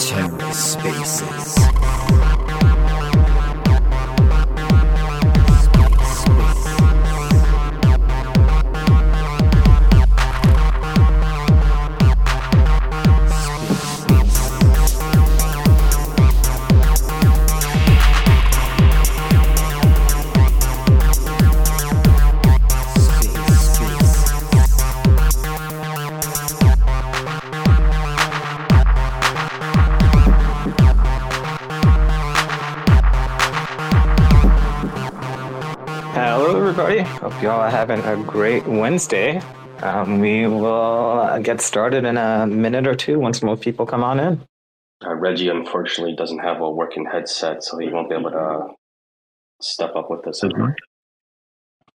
[0.00, 2.29] TerraSpaces.
[37.40, 39.40] Hope y'all are having a great Wednesday.
[39.80, 44.20] Um, we will get started in a minute or two once more people come on
[44.20, 44.42] in.
[45.02, 48.74] Uh, Reggie unfortunately doesn't have a working headset, so he won't be able to
[49.62, 50.72] step up with us mm-hmm.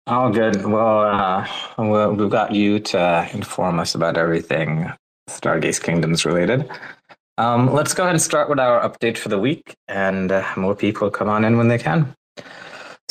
[0.07, 0.65] All good.
[0.65, 4.93] Well, uh, well, we've got you to inform us about everything
[5.29, 6.71] Stargaze Kingdoms related.
[7.37, 10.77] Um, let's go ahead and start with our update for the week, and uh, more
[10.77, 12.15] people come on in when they can.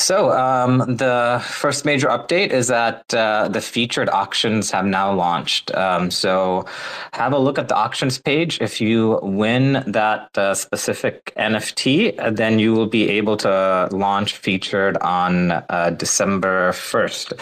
[0.01, 5.71] So, um, the first major update is that uh, the featured auctions have now launched.
[5.75, 6.65] Um, so,
[7.13, 8.59] have a look at the auctions page.
[8.61, 14.97] If you win that uh, specific NFT, then you will be able to launch featured
[14.97, 17.33] on uh, December 1st.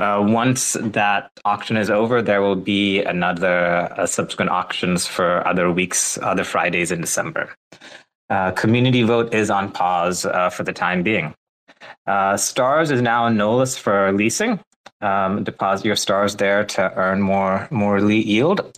[0.00, 5.70] Uh, once that auction is over, there will be another uh, subsequent auctions for other
[5.70, 7.54] weeks, other Fridays in December.
[8.28, 11.32] Uh, community vote is on pause for the time being.
[12.06, 14.60] Uh, stars is now a Nolus for leasing.
[15.00, 18.76] Um, deposit your stars there to earn more more yield.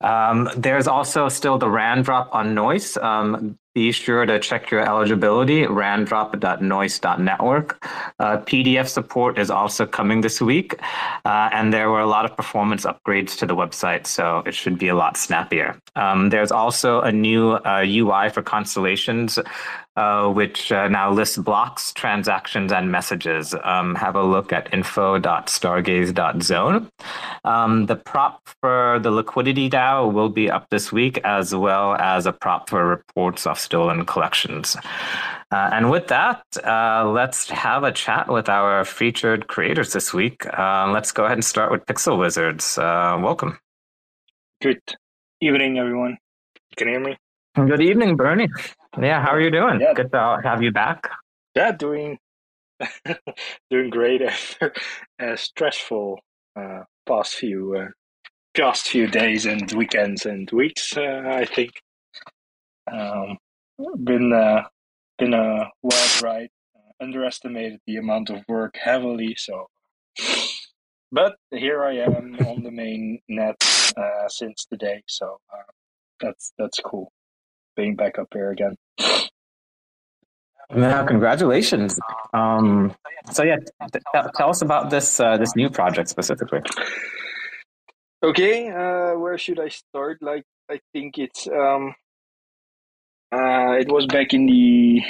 [0.00, 2.96] Um, there's also still the RAN drop on Nois.
[2.96, 7.86] Um, be sure to check your eligibility, randdrop.nois.network.
[8.18, 10.74] Uh, PDF support is also coming this week,
[11.24, 14.76] uh, and there were a lot of performance upgrades to the website, so it should
[14.76, 15.78] be a lot snappier.
[15.94, 19.38] Um, there's also a new uh, UI for constellations
[20.00, 23.54] uh, which uh, now lists blocks, transactions, and messages.
[23.62, 26.88] Um, have a look at info.stargaze.zone.
[27.44, 32.24] Um, the prop for the liquidity DAO will be up this week, as well as
[32.24, 34.74] a prop for reports of stolen collections.
[35.52, 40.46] Uh, and with that, uh, let's have a chat with our featured creators this week.
[40.58, 42.78] Uh, let's go ahead and start with Pixel Wizards.
[42.78, 43.58] Uh, welcome.
[44.62, 44.80] Good
[45.42, 46.16] evening, everyone.
[46.76, 47.18] Can you hear me?
[47.54, 48.48] Good evening, Bernie.
[49.02, 49.80] Yeah, how are you doing?
[49.80, 49.94] Yeah.
[49.94, 51.08] Good to have you back.
[51.56, 52.18] Yeah, doing
[53.70, 54.74] doing great after
[55.18, 56.18] a stressful
[56.54, 57.88] uh, past few uh,
[58.54, 60.96] past few days and weekends and weeks.
[60.96, 61.70] Uh, I think
[62.92, 63.38] um,
[64.04, 64.64] been uh,
[65.18, 66.50] been a wild ride.
[66.76, 69.66] Uh, underestimated the amount of work heavily, so.
[71.12, 73.56] But here I am on the main net
[73.96, 75.38] uh, since today, so
[76.20, 77.10] that's that's cool
[77.76, 78.76] being back up here again.
[80.74, 81.98] Yeah, congratulations.
[82.32, 82.94] Um,
[83.30, 83.56] so yeah,
[83.92, 84.00] t-
[84.36, 86.60] tell us about this uh, this new project specifically.
[88.22, 90.22] Okay, uh, where should I start?
[90.22, 91.94] Like, I think it's um,
[93.32, 95.02] uh, it was back in the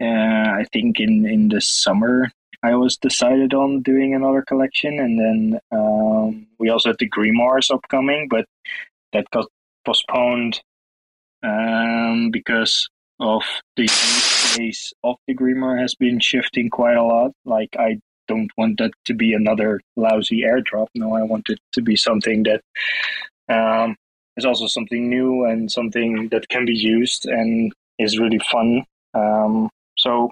[0.00, 2.30] uh, I think in in the summer
[2.62, 7.72] I was decided on doing another collection, and then um, we also had the Grimoires
[7.72, 8.46] upcoming, but
[9.12, 9.46] that got
[9.84, 10.60] postponed
[11.42, 12.88] um, because
[13.20, 13.42] of
[13.76, 17.32] the use case of the Grimoire has been shifting quite a lot.
[17.44, 20.88] Like I don't want that to be another lousy airdrop.
[20.94, 22.62] No, I want it to be something that
[23.48, 23.96] um,
[24.36, 28.84] is also something new and something that can be used and is really fun.
[29.14, 30.30] Um, so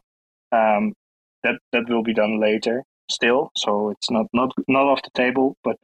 [0.53, 0.93] um,
[1.43, 3.51] that that will be done later still.
[3.57, 5.77] So it's not not not off the table, but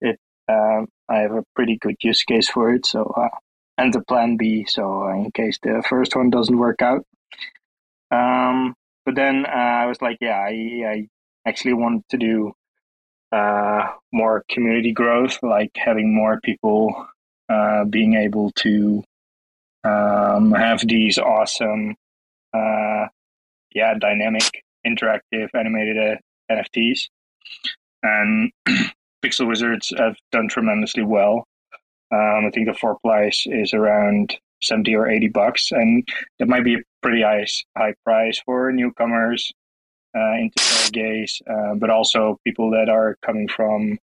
[0.00, 0.18] it
[0.48, 2.86] um, I have a pretty good use case for it.
[2.86, 3.36] So uh,
[3.80, 4.66] and the plan B.
[4.68, 7.06] So uh, in case the first one doesn't work out.
[8.10, 8.74] Um,
[9.06, 11.08] but then uh, I was like, yeah, I, I
[11.46, 12.52] actually want to do
[13.32, 17.06] uh, more community growth, like having more people
[17.48, 19.02] uh, being able to
[19.84, 21.96] um, have these awesome,
[22.52, 23.06] uh,
[23.74, 26.16] yeah, dynamic, interactive, animated uh,
[26.52, 27.08] NFTs.
[28.02, 28.52] And
[29.24, 31.46] Pixel Wizards have done tremendously well
[32.12, 36.06] um, I think the floor price is around 70 or 80 bucks, and
[36.38, 37.46] that might be a pretty high,
[37.76, 39.52] high price for newcomers
[40.16, 43.98] uh, into Stargaze, uh, but also people that are coming from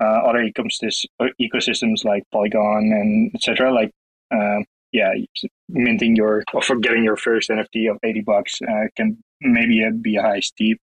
[0.00, 1.04] uh, other ecosystems,
[1.40, 3.72] ecosystems like Polygon and etc.
[3.72, 3.90] Like,
[4.32, 5.12] um, yeah,
[5.68, 10.16] minting your or for getting your first NFT of 80 bucks uh, can maybe be
[10.16, 10.80] a high steep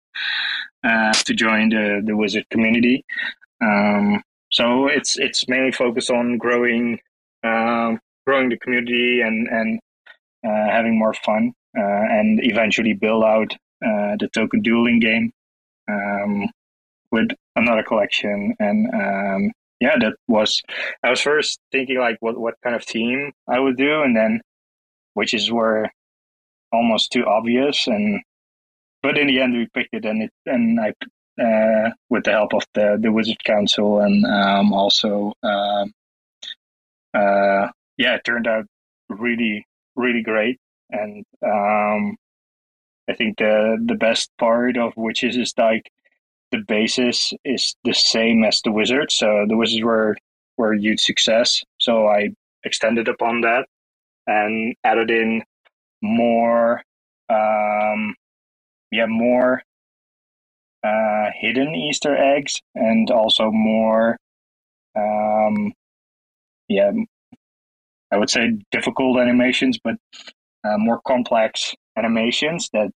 [0.84, 3.04] uh, to join the, the wizard community.
[3.60, 6.98] Um, so it's it's mainly focused on growing
[7.44, 9.80] um, growing the community and and
[10.46, 13.52] uh, having more fun uh, and eventually build out
[13.84, 15.32] uh, the token dueling game
[15.90, 16.48] um,
[17.10, 18.54] with another collection.
[18.58, 20.62] And um, yeah that was
[21.02, 24.40] I was first thinking like what what kind of team I would do and then
[25.14, 25.92] which is where
[26.72, 28.20] almost too obvious and
[29.02, 30.92] but in the end we picked it and it and I
[31.40, 35.86] uh, with the help of the the Wizard Council and um, also uh,
[37.14, 38.66] uh, yeah, it turned out
[39.08, 40.58] really really great.
[40.90, 42.16] And um,
[43.08, 45.90] I think the the best part of Witches is like
[46.50, 49.14] the basis is the same as the Wizards.
[49.14, 50.16] So the Wizards were
[50.56, 51.62] were a huge success.
[51.78, 52.30] So I
[52.64, 53.66] extended upon that
[54.26, 55.42] and added in
[56.02, 56.82] more
[57.28, 58.14] um,
[58.90, 59.62] yeah more
[60.84, 64.16] uh, hidden Easter eggs and also more,
[64.96, 65.72] um,
[66.68, 66.92] yeah,
[68.10, 69.96] I would say difficult animations, but
[70.64, 72.92] uh, more complex animations that,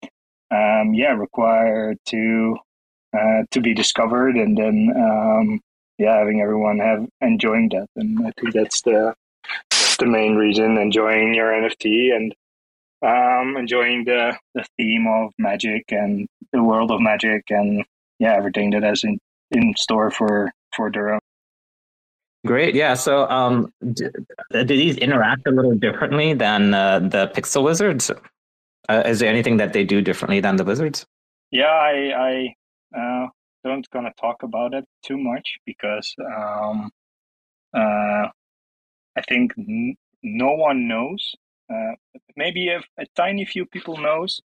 [0.52, 2.58] um, yeah, require to
[3.14, 5.60] uh, to be discovered, and then um,
[5.98, 9.14] yeah, having everyone have enjoying that, and I think that's the
[10.00, 12.34] the main reason enjoying your NFT and
[13.01, 17.84] um, enjoying the, the theme of magic and the world of magic and
[18.19, 19.18] yeah, everything that has in,
[19.51, 21.19] in store for for Durham.
[22.46, 22.94] Great, yeah.
[22.94, 24.10] So, um, do,
[24.51, 28.12] do these interact a little differently than uh, the Pixel Wizards?
[28.88, 31.06] Uh, is there anything that they do differently than the Wizards?
[31.52, 32.54] Yeah, I,
[32.95, 33.28] I uh,
[33.63, 36.90] don't gonna talk about it too much because um,
[37.74, 38.28] uh,
[39.18, 41.36] I think n- no one knows
[41.74, 41.95] uh,
[42.36, 44.42] maybe a, a, tiny few people knows,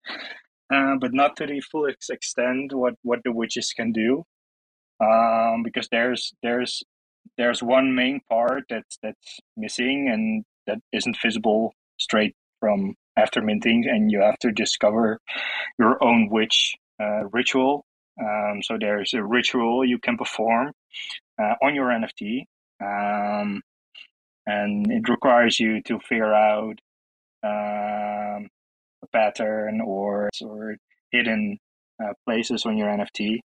[0.73, 4.23] uh, but not to the full extent what what the witches can do.
[4.99, 6.83] Um, because there's there's
[7.37, 13.85] there's one main part that's that's missing and that isn't visible straight from after minting,
[13.87, 15.19] and you have to discover
[15.77, 17.85] your own witch uh, ritual.
[18.21, 20.73] Um, so there's a ritual you can perform
[21.41, 22.45] uh, on your NFT,
[22.81, 23.61] um,
[24.45, 26.79] and it requires you to figure out
[27.43, 28.49] um,
[29.03, 30.75] a pattern or or
[31.11, 31.57] hidden
[32.03, 33.39] uh, places on your NFT.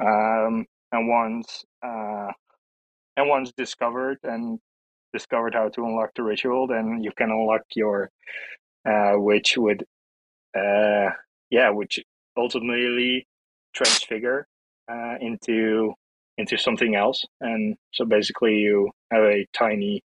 [0.00, 2.32] Um, and once uh,
[3.16, 4.58] and once discovered and
[5.12, 8.10] discovered how to unlock the ritual, then you can unlock your
[8.86, 9.84] uh, witch would
[10.56, 11.10] uh,
[11.50, 12.00] yeah, which
[12.36, 13.26] ultimately
[13.74, 14.46] transfigure
[14.90, 15.94] uh, into
[16.38, 17.24] into something else.
[17.40, 20.02] And so basically, you have a tiny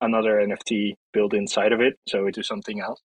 [0.00, 3.00] another NFT built inside of it, so it is something else.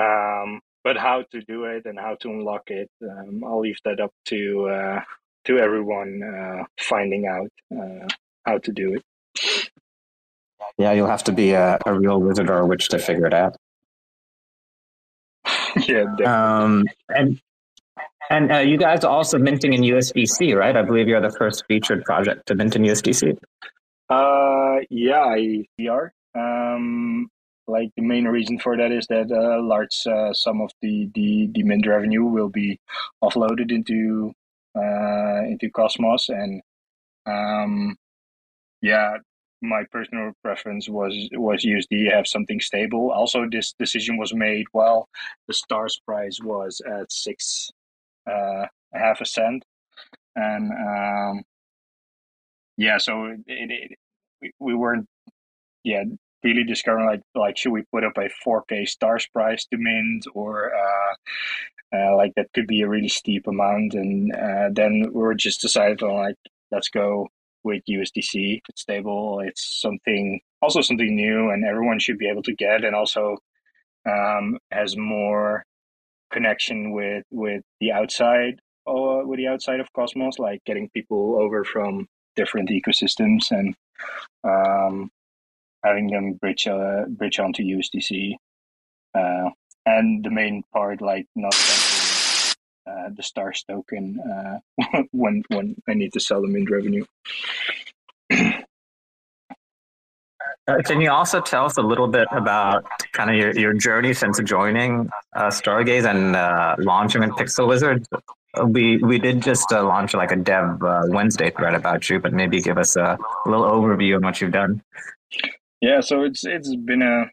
[0.00, 4.00] Um, but how to do it and how to unlock it, um, I'll leave that
[4.00, 5.00] up to uh,
[5.44, 8.06] to everyone uh, finding out uh,
[8.44, 9.70] how to do it.
[10.78, 13.34] Yeah, you'll have to be a, a real wizard or a witch to figure it
[13.34, 13.56] out.
[15.76, 16.04] yeah.
[16.04, 16.26] Definitely.
[16.26, 17.40] Um, and
[18.30, 20.76] and uh, you guys are also minting in USDC, right?
[20.76, 23.38] I believe you're the first featured project to mint in USDC.
[24.08, 26.12] Uh, yeah, I are.
[26.34, 27.28] Um,
[27.66, 31.10] like the main reason for that is that a uh, large uh, sum of the,
[31.14, 32.80] the the mint revenue will be
[33.22, 34.32] offloaded into
[34.76, 36.62] uh, into Cosmos, and
[37.26, 37.96] um,
[38.80, 39.18] yeah,
[39.60, 43.10] my personal preference was was USD have something stable.
[43.10, 45.08] Also, this decision was made while
[45.48, 47.70] the stars price was at six
[48.30, 49.64] uh, half a cent,
[50.36, 51.42] and um,
[52.78, 53.98] yeah, so it, it,
[54.40, 55.06] we, we weren't,
[55.84, 56.04] yeah,
[56.44, 60.72] really discovering like like should we put up a 4K stars price to mint or
[60.74, 61.14] uh,
[61.96, 65.60] uh, like that could be a really steep amount, and uh, then we were just
[65.60, 66.36] decided on like
[66.70, 67.28] let's go
[67.64, 68.60] with USDC.
[68.68, 69.40] It's stable.
[69.44, 73.38] It's something also something new, and everyone should be able to get, and also
[74.06, 75.64] um, has more
[76.30, 81.64] connection with with the outside uh, with the outside of Cosmos, like getting people over
[81.64, 82.06] from
[82.40, 83.74] different ecosystems and
[84.44, 85.10] um,
[85.84, 88.34] having them bridge uh, bridge onto USDC.
[89.14, 89.50] Uh,
[89.86, 91.54] and the main part, like not
[92.86, 94.58] uh, the stars token uh,
[95.12, 97.04] when when I need to sell them in revenue.
[100.68, 104.12] Uh, can you also tell us a little bit about kind of your, your journey
[104.12, 108.06] since joining uh, Stargaze and uh, launching in Pixel Wizard?
[108.66, 112.34] We we did just uh, launch like a Dev uh, Wednesday thread about you, but
[112.34, 114.82] maybe give us a little overview of what you've done.
[115.80, 117.26] Yeah, so it's it's been a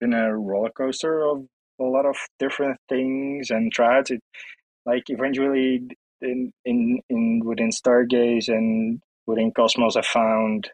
[0.00, 1.46] been a roller coaster of
[1.80, 4.10] a lot of different things and tries.
[4.10, 4.20] It
[4.84, 5.82] like eventually
[6.20, 10.70] in in in within Stargaze and within Cosmos, I found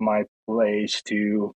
[0.00, 1.54] my place to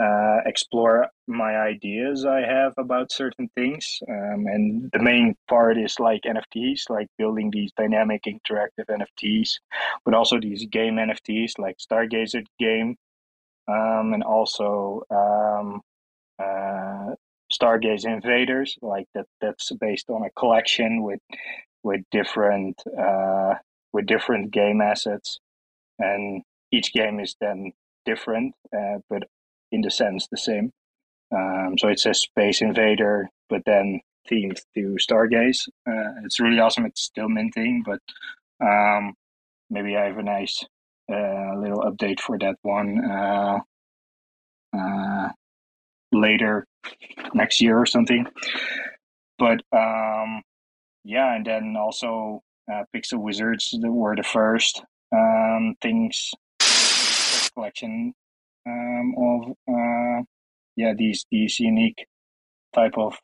[0.00, 3.98] uh, explore my ideas I have about certain things.
[4.08, 9.58] Um, and the main part is like NFTs, like building these dynamic interactive NFTs,
[10.04, 12.96] but also these game NFTs like Stargazer game,
[13.66, 15.80] um, and also um,
[16.38, 17.14] uh,
[17.52, 19.26] Stargaze Invaders, like that.
[19.40, 21.20] That's based on a collection with
[21.82, 23.54] with different uh,
[23.92, 25.40] with different game assets,
[25.98, 27.72] and each game is then
[28.04, 29.24] different, uh, but
[29.72, 30.72] in the sense the same.
[31.34, 35.68] Um, so it's a Space Invader, but then themed to Stargaze.
[35.86, 36.86] Uh, it's really awesome.
[36.86, 38.00] It's still minting, but
[38.64, 39.14] um,
[39.70, 40.64] maybe I have a nice
[41.10, 43.58] uh, little update for that one uh,
[44.76, 45.28] uh
[46.12, 46.66] later
[47.34, 48.26] next year or something.
[49.38, 50.42] But um,
[51.04, 54.82] yeah, and then also uh, Pixel Wizards were the first
[55.12, 56.30] um, things
[57.54, 58.14] collection
[58.66, 60.22] um, of uh,
[60.76, 62.06] yeah these these unique
[62.74, 63.16] type of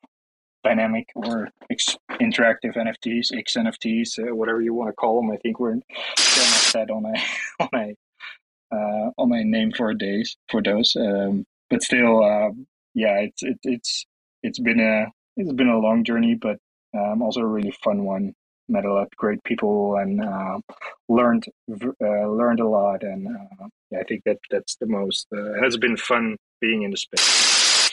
[0.65, 5.31] dynamic or ex- interactive NFTs, X NFTs, uh, whatever you want to call them.
[5.31, 5.77] I think we're
[6.17, 7.15] set on a
[7.63, 7.95] on a
[8.75, 10.97] uh, on my name for days for those.
[10.97, 12.51] Um, but still, uh,
[12.95, 14.07] yeah, it's it, it's
[14.43, 16.59] it's been a it's been a long journey, but
[16.97, 18.35] um, also a really fun one.
[18.69, 20.59] Met a lot of great people and uh,
[21.09, 25.27] learned uh, learned a lot, and uh, yeah, I think that that's the most.
[25.37, 27.91] Uh, has been fun being in the space.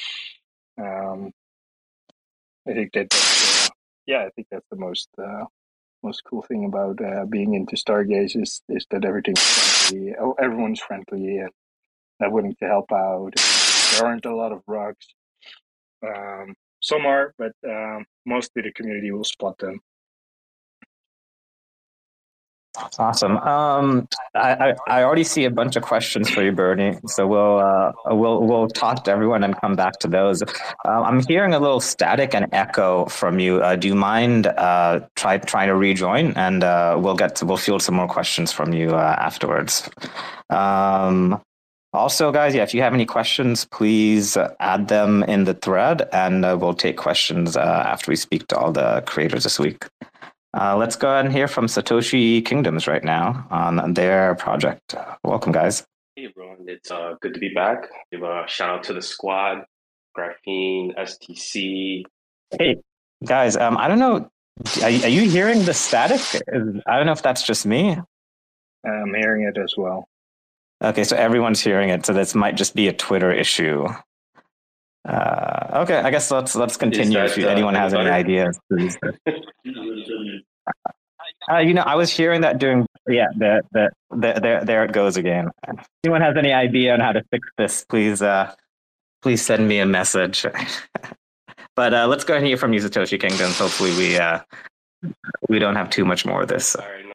[0.80, 1.32] Um,
[2.68, 3.70] I think that uh,
[4.06, 5.44] yeah, I think that's the most uh,
[6.04, 7.00] most cool thing about
[7.30, 11.51] being into Stargaze is is that everything's friendly, oh, everyone's friendly and
[12.22, 13.34] they're willing to help out.
[13.36, 15.08] There aren't a lot of rugs.
[16.06, 19.80] Um, some are, but um, mostly the community will spot them.
[22.98, 23.38] Awesome.
[23.38, 26.98] Um, I, I, already see a bunch of questions for you, Bernie.
[27.06, 30.42] So we'll uh, we'll we'll talk to everyone and come back to those.
[30.42, 30.48] Uh,
[30.86, 33.62] I'm hearing a little static and echo from you.
[33.62, 37.58] Uh, do you mind uh, try trying to rejoin, and uh, we'll get to, we'll
[37.58, 39.90] field some more questions from you uh, afterwards.
[40.50, 41.42] Um,
[41.92, 46.42] also, guys, yeah, if you have any questions, please add them in the thread, and
[46.62, 49.88] we'll take questions after we speak to all the creators this week.
[50.53, 54.96] Uh, let's go ahead and hear from Satoshi Kingdoms right now on their project.
[55.24, 55.86] Welcome, guys.
[56.15, 56.58] Hey, everyone.
[56.67, 57.88] It's uh, good to be back.
[58.12, 59.63] Give a shout out to the squad,
[60.17, 62.03] Graphene, STC.
[62.60, 62.75] Hey,
[63.25, 64.29] guys, um, I don't know.
[64.81, 66.22] Are, are you hearing the static?
[66.86, 67.98] I don't know if that's just me.
[68.86, 70.05] I'm hearing it as well.
[70.84, 72.05] Okay, so everyone's hearing it.
[72.05, 73.88] So this might just be a Twitter issue.
[75.08, 77.17] Uh, okay, I guess let's let's continue.
[77.17, 78.98] That, if uh, anyone has any ideas, please.
[81.51, 84.91] uh, you know, I was hearing that during yeah, the, the, the, there there it
[84.91, 85.50] goes again.
[85.67, 88.53] If anyone has any idea on how to fix this, please uh,
[89.24, 90.46] please send me a message.
[91.75, 93.58] but uh, let's go ahead and hear from you, Satoshi Kingdoms.
[93.58, 94.41] Hopefully, we uh,
[95.50, 96.67] we don't have too much more of this.
[96.67, 97.12] Sorry.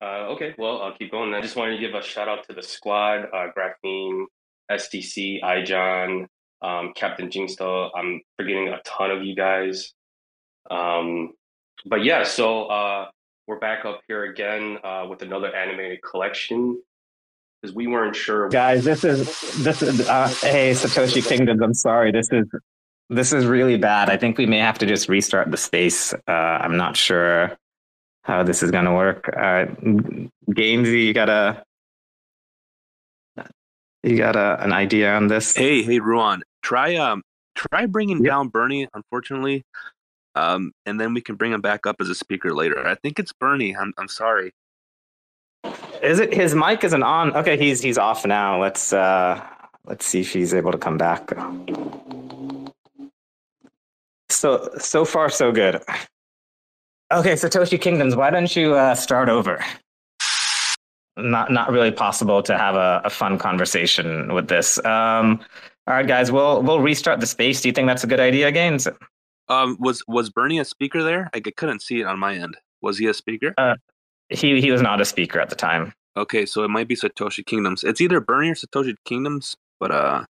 [0.00, 1.34] Uh, okay, well, I'll keep going.
[1.34, 4.26] I just wanted to give a shout out to the squad, uh, Graphene,
[4.70, 6.26] STC, iJohn,
[6.62, 7.90] um, Captain Jingsto.
[7.94, 9.92] I'm forgetting a ton of you guys.
[10.70, 11.32] Um,
[11.84, 13.08] but yeah, so uh,
[13.46, 16.80] we're back up here again uh, with another animated collection
[17.60, 18.48] because we weren't sure.
[18.48, 21.60] Guys, this is this is uh, hey Satoshi Kingdoms.
[21.62, 22.46] I'm sorry, this is
[23.10, 24.10] this is really bad.
[24.10, 26.14] I think we may have to just restart the space.
[26.26, 27.56] Uh, I'm not sure
[28.22, 29.28] how this is going to work.
[29.28, 29.66] Uh,
[30.50, 31.62] Gainsy, you got a
[34.04, 35.54] you got a, an idea on this?
[35.54, 37.22] Hey, hey, Ruwan, try um
[37.54, 38.26] try bringing yep.
[38.26, 38.88] down Bernie.
[38.94, 39.64] Unfortunately,
[40.34, 42.86] um, and then we can bring him back up as a speaker later.
[42.86, 43.76] I think it's Bernie.
[43.76, 44.52] I'm I'm sorry.
[46.02, 47.34] Is it his mic isn't on?
[47.34, 48.60] Okay, he's he's off now.
[48.60, 49.44] Let's uh
[49.86, 51.32] let's see if he's able to come back.
[54.28, 55.82] So so far so good.
[57.12, 59.62] Okay, Satoshi Kingdoms, why don't you uh, start over?
[61.16, 64.84] Not not really possible to have a, a fun conversation with this.
[64.84, 65.40] Um,
[65.86, 67.60] all right, guys, we'll we'll restart the space.
[67.60, 68.88] Do you think that's a good idea, Gaines?
[69.48, 71.30] Um, was was Bernie a speaker there?
[71.32, 72.56] I couldn't see it on my end.
[72.80, 73.54] Was he a speaker?
[73.56, 73.76] Uh,
[74.28, 75.92] he he was not a speaker at the time.
[76.16, 77.84] Okay, so it might be Satoshi Kingdoms.
[77.84, 80.24] It's either Bernie or Satoshi Kingdoms, but uh,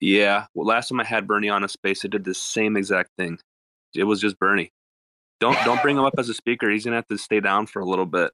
[0.00, 0.46] yeah.
[0.54, 3.38] Well, last time I had Bernie on a space, I did the same exact thing.
[3.94, 4.72] It was just Bernie.
[5.40, 6.70] Don't don't bring him up as a speaker.
[6.70, 8.30] He's gonna have to stay down for a little bit.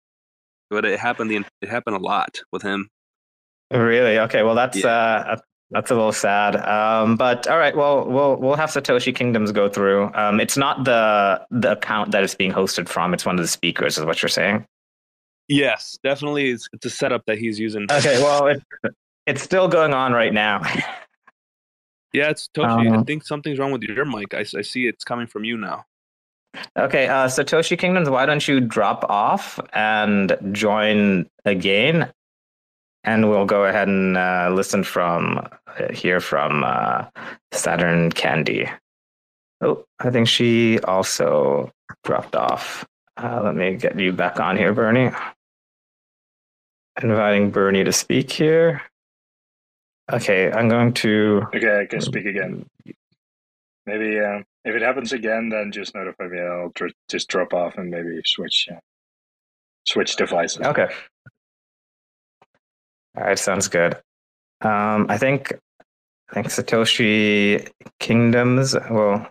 [0.71, 1.31] But it happened.
[1.31, 2.89] The, it happened a lot with him.
[3.73, 4.19] Really?
[4.21, 4.43] Okay.
[4.43, 4.87] Well, that's yeah.
[4.89, 5.37] uh,
[5.73, 6.57] That's a little sad.
[6.57, 10.11] Um, but all right, well, we'll we'll have Satoshi Kingdoms go through.
[10.15, 13.15] Um, it's not the the account that it's being hosted from.
[13.15, 14.65] It's one of the speakers, is what you're saying.
[15.49, 16.51] Yes, definitely.
[16.51, 17.87] It's, it's a setup that he's using.
[17.91, 18.65] Okay, well, it's
[19.27, 20.61] it's still going on right now.
[22.13, 22.91] Yeah, it's Toshi.
[22.91, 24.35] I Um, think something's wrong with your mic.
[24.35, 25.85] I, I see it's coming from you now.
[26.77, 32.13] Okay, uh, Satoshi Kingdoms, why don't you drop off and join again?
[33.05, 37.05] And we'll go ahead and uh, listen from uh, hear from uh,
[37.53, 38.69] Saturn Candy.
[39.63, 41.71] Oh, I think she also
[42.05, 42.87] dropped off.
[43.17, 45.11] Uh, let me get you back on here, Bernie.
[47.03, 48.83] Inviting Bernie to speak here.
[50.13, 51.47] Okay, I'm going to.
[51.55, 52.67] Okay, I can speak again.
[53.87, 56.41] Maybe uh, if it happens again, then just notify me.
[56.41, 58.79] I'll dr- just drop off and maybe switch uh,
[59.87, 60.61] switch devices.
[60.61, 60.89] Okay.
[63.17, 63.95] All right, sounds good.
[64.61, 65.53] Um, I think
[66.31, 67.69] I think Satoshi
[67.99, 68.75] Kingdoms.
[68.91, 69.29] Well,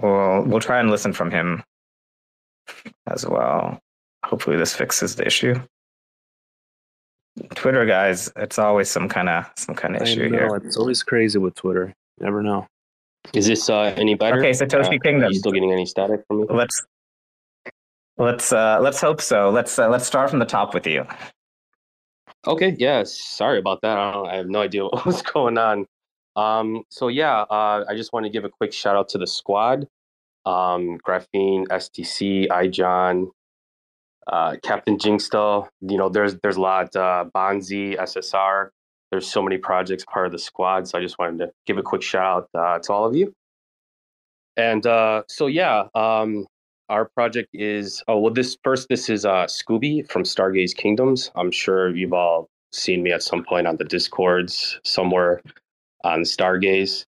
[0.00, 1.62] we'll we'll try and listen from him
[3.06, 3.78] as well.
[4.24, 5.54] Hopefully, this fixes the issue.
[7.54, 10.56] Twitter guys, it's always some kind of some kind of issue know, here.
[10.56, 11.92] It's always crazy with Twitter.
[12.18, 12.66] You never know.
[13.32, 14.38] Is this uh, any better?
[14.38, 16.46] Okay, Satoshi Uh, Are you still getting any static from me?
[16.50, 16.84] Let's
[18.18, 19.50] let's uh, let's hope so.
[19.50, 21.06] Let's uh, let's start from the top with you.
[22.46, 23.96] Okay, yeah, sorry about that.
[23.96, 25.86] I, don't, I have no idea what was going on.
[26.36, 29.26] Um, so yeah, uh, I just want to give a quick shout out to the
[29.26, 29.86] squad.
[30.44, 33.28] Um, Graphene, STC, iJohn,
[34.26, 35.68] uh, Captain Jinxtel.
[35.80, 36.94] You know, there's there's a lot.
[36.94, 38.68] Uh, Bonzi, SSR.
[39.14, 40.88] There's so many projects part of the squad.
[40.88, 43.32] So I just wanted to give a quick shout out uh, to all of you.
[44.56, 46.46] And uh, so yeah, um,
[46.88, 51.50] our project is oh well this first this is uh scooby from stargaze kingdoms i'm
[51.50, 55.40] sure you've all seen me at some point on the discords somewhere
[56.04, 57.06] on stargaze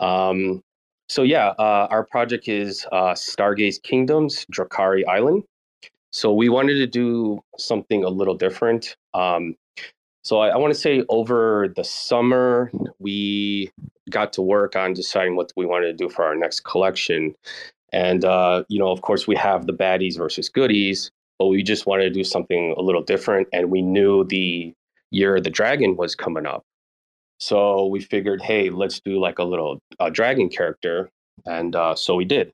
[0.00, 0.62] um
[1.10, 5.44] so yeah uh, our project is uh stargaze kingdoms drakari island
[6.10, 9.54] so we wanted to do something a little different um
[10.22, 13.70] so i, I want to say over the summer we
[14.10, 17.34] got to work on deciding what we wanted to do for our next collection
[17.92, 21.86] and, uh, you know, of course, we have the baddies versus goodies, but we just
[21.86, 23.48] wanted to do something a little different.
[23.52, 24.72] And we knew the
[25.10, 26.64] year the dragon was coming up.
[27.38, 31.10] So we figured, hey, let's do like a little uh, dragon character.
[31.44, 32.52] And uh, so we did.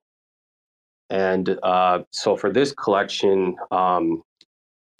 [1.11, 4.23] And uh, so for this collection, um,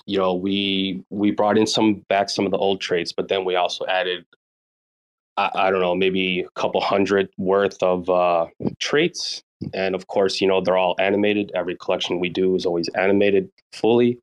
[0.09, 3.45] you know, we we brought in some back some of the old traits, but then
[3.45, 4.25] we also added,
[5.37, 8.47] I, I don't know, maybe a couple hundred worth of uh,
[8.81, 9.43] traits.
[9.75, 11.53] And of course you know they're all animated.
[11.55, 14.19] Every collection we do is always animated fully.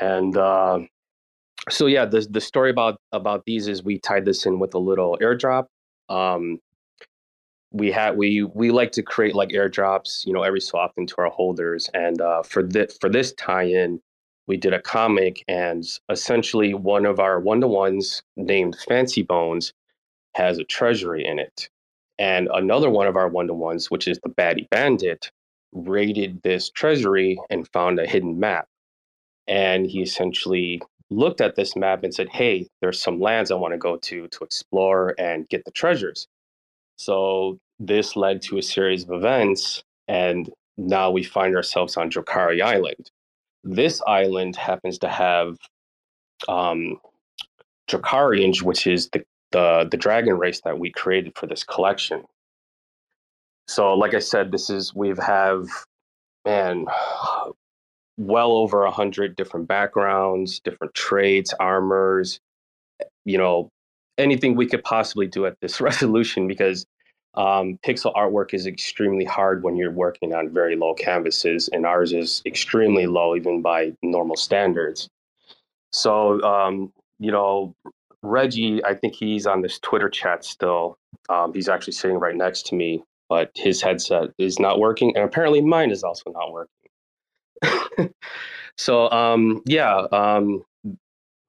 [0.00, 0.80] And uh,
[1.68, 4.78] so yeah the, the story about about these is we tied this in with a
[4.78, 5.66] little airdrop.
[6.08, 6.58] Um,
[7.70, 11.14] we had we we like to create like airdrops you know every so often to
[11.18, 11.90] our holders.
[11.92, 14.00] And uh, for this for this tie-in
[14.46, 19.72] we did a comic and essentially one of our one-to-ones named fancy bones
[20.34, 21.68] has a treasury in it
[22.18, 25.30] and another one of our one to ones, which is the Baddie Bandit,
[25.72, 28.68] raided this treasury and found a hidden map.
[29.46, 30.80] And he essentially
[31.10, 34.28] looked at this map and said, Hey, there's some lands I want to go to
[34.28, 36.28] to explore and get the treasures.
[36.96, 39.82] So this led to a series of events.
[40.06, 43.10] And now we find ourselves on Drakari Island.
[43.64, 45.56] This island happens to have
[46.48, 47.00] um,
[47.88, 52.24] Drakarians, which is the the the dragon race that we created for this collection.
[53.68, 55.66] So, like I said, this is we've have
[56.44, 56.86] man
[58.18, 62.40] well over a hundred different backgrounds, different traits, armors,
[63.24, 63.70] you know,
[64.18, 66.84] anything we could possibly do at this resolution because
[67.36, 72.12] um, pixel artwork is extremely hard when you're working on very low canvases, and ours
[72.12, 75.08] is extremely low even by normal standards.
[75.92, 77.74] So, um, you know,
[78.22, 80.96] Reggie, I think he's on this Twitter chat still.
[81.28, 85.24] Um, he's actually sitting right next to me, but his headset is not working, and
[85.24, 88.14] apparently mine is also not working.
[88.76, 90.64] so, um, yeah, um,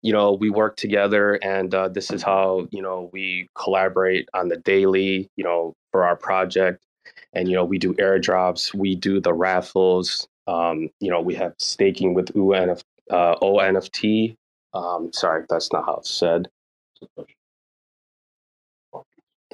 [0.05, 4.49] you know, we work together, and uh, this is how you know we collaborate on
[4.49, 6.85] the daily, you know, for our project.
[7.33, 10.27] And you know, we do airdrops, we do the raffles.
[10.45, 14.35] Um, you know, we have staking with UNF, uh, ONFT.
[14.75, 16.49] Um, sorry, that's not how it's said.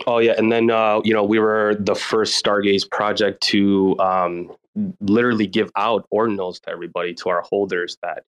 [0.06, 4.52] Oh yeah, and then uh, you know we were the first Stargaze project to um,
[5.00, 8.24] literally give out ordinals to everybody to our holders that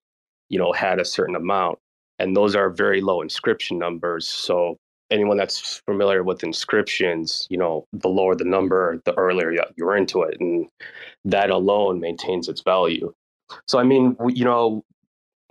[0.48, 1.78] you know had a certain amount,
[2.18, 4.26] and those are very low inscription numbers.
[4.26, 4.78] So
[5.10, 10.22] anyone that's familiar with inscriptions, you know, the lower the number, the earlier you're into
[10.22, 10.66] it, and
[11.24, 13.12] that alone maintains its value.
[13.68, 14.84] So, I mean, we, you know,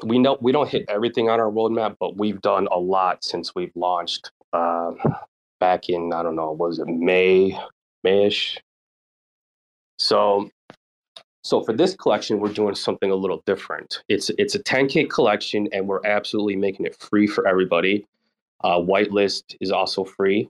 [0.03, 3.53] we know we don't hit everything on our roadmap, but we've done a lot since
[3.55, 4.91] we've launched uh,
[5.59, 7.57] back in I don't know, was it May,
[8.05, 8.57] Mayish?
[9.99, 10.49] So,
[11.43, 14.01] so for this collection, we're doing something a little different.
[14.07, 18.07] It's it's a 10k collection, and we're absolutely making it free for everybody.
[18.63, 20.49] Uh, whitelist is also free,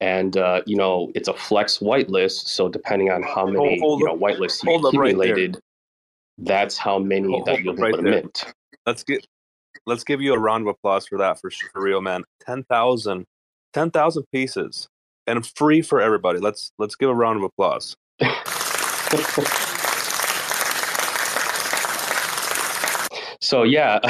[0.00, 2.48] and uh, you know it's a flex whitelist.
[2.48, 5.62] So depending on how many hold, hold you know whitelists you accumulated, right
[6.38, 8.52] that's how many hold, that you'll be right able to mint.
[8.86, 9.24] Let's get
[9.86, 12.24] let's give you a round of applause for that for, for real, man.
[12.44, 13.24] 10,000
[13.72, 14.88] 10,000 pieces
[15.26, 16.40] and free for everybody.
[16.40, 17.96] Let's let's give a round of applause.
[23.54, 24.00] so yeah,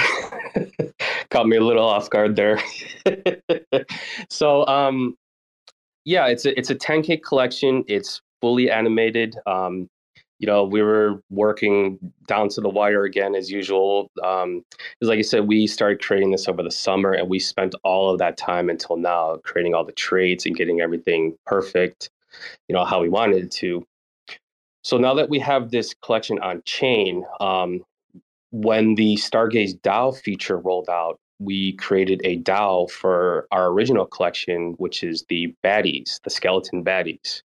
[1.31, 2.59] caught me a little off guard there.
[4.31, 5.19] so um,
[6.07, 7.85] yeah, it's a it's a 10k collection.
[7.87, 9.37] It's fully animated.
[9.45, 9.91] Um,
[10.39, 14.09] you know, we were working down to the wire again as usual.
[14.23, 14.65] Um,
[14.99, 18.09] because like I said, we started creating this over the summer, and we spent all
[18.11, 22.09] of that time until now creating all the traits and getting everything perfect.
[22.67, 23.87] You know how we wanted it to.
[24.85, 27.85] So now that we have this collection on chain, um,
[28.55, 34.75] when the Stargaze DAO feature rolled out, we created a DAO for our original collection,
[34.79, 37.43] which is the baddies, the skeleton baddies.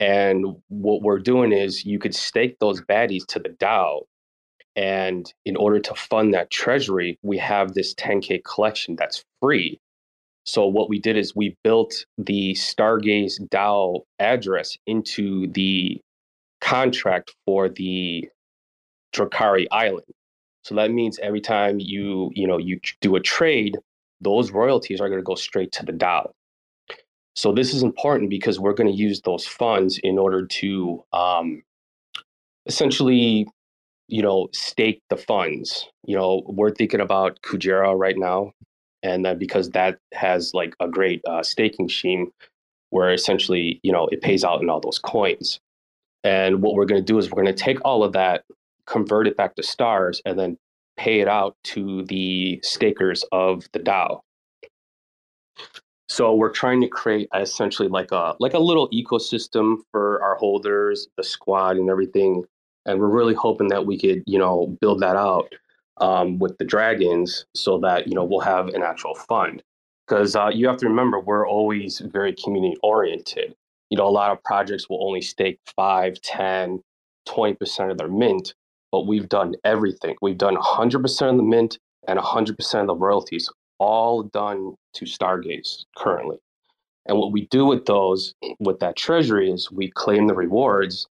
[0.00, 4.00] And what we're doing is you could stake those baddies to the DAO.
[4.74, 9.78] And in order to fund that treasury, we have this 10K collection that's free.
[10.44, 16.00] So what we did is we built the Stargaze DAO address into the
[16.60, 18.28] contract for the
[19.12, 20.06] Drakari Island.
[20.62, 23.78] So that means every time you, you know, you do a trade,
[24.20, 26.30] those royalties are going to go straight to the DAO.
[27.36, 31.62] So this is important because we're going to use those funds in order to um,
[32.66, 33.48] essentially,
[34.08, 35.86] you know, stake the funds.
[36.04, 38.52] You know, we're thinking about Kujira right now,
[39.02, 42.30] and then because that has like a great uh, staking scheme,
[42.90, 45.60] where essentially, you know, it pays out in all those coins.
[46.22, 48.44] And what we're going to do is we're going to take all of that,
[48.90, 50.58] convert it back to stars, and then
[50.96, 54.20] pay it out to the stakers of the DAO.
[56.08, 61.06] So we're trying to create essentially like a like a little ecosystem for our holders,
[61.16, 62.44] the squad, and everything.
[62.84, 65.54] And we're really hoping that we could, you know, build that out
[65.98, 69.62] um, with the dragons, so that you know we'll have an actual fund.
[70.06, 73.54] Because uh, you have to remember, we're always very community oriented.
[73.90, 76.82] You know, a lot of projects will only stake 5, 10,
[77.28, 78.54] 20% of their mint,
[78.92, 80.16] but we've done everything.
[80.22, 85.84] We've done 100% of the mint and 100% of the royalties all done to Stargaze
[85.96, 86.38] currently.
[87.06, 91.06] And what we do with those, with that treasury, is we claim the rewards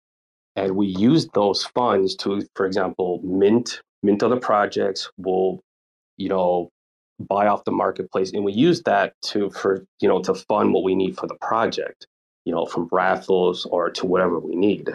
[0.56, 5.10] and we use those funds to, for example, mint mint other projects.
[5.18, 5.62] We'll,
[6.18, 6.70] you know,
[7.20, 10.84] buy off the marketplace, and we use that to for you know to fund what
[10.84, 12.08] we need for the project.
[12.46, 14.90] You know, from raffles or to whatever we need.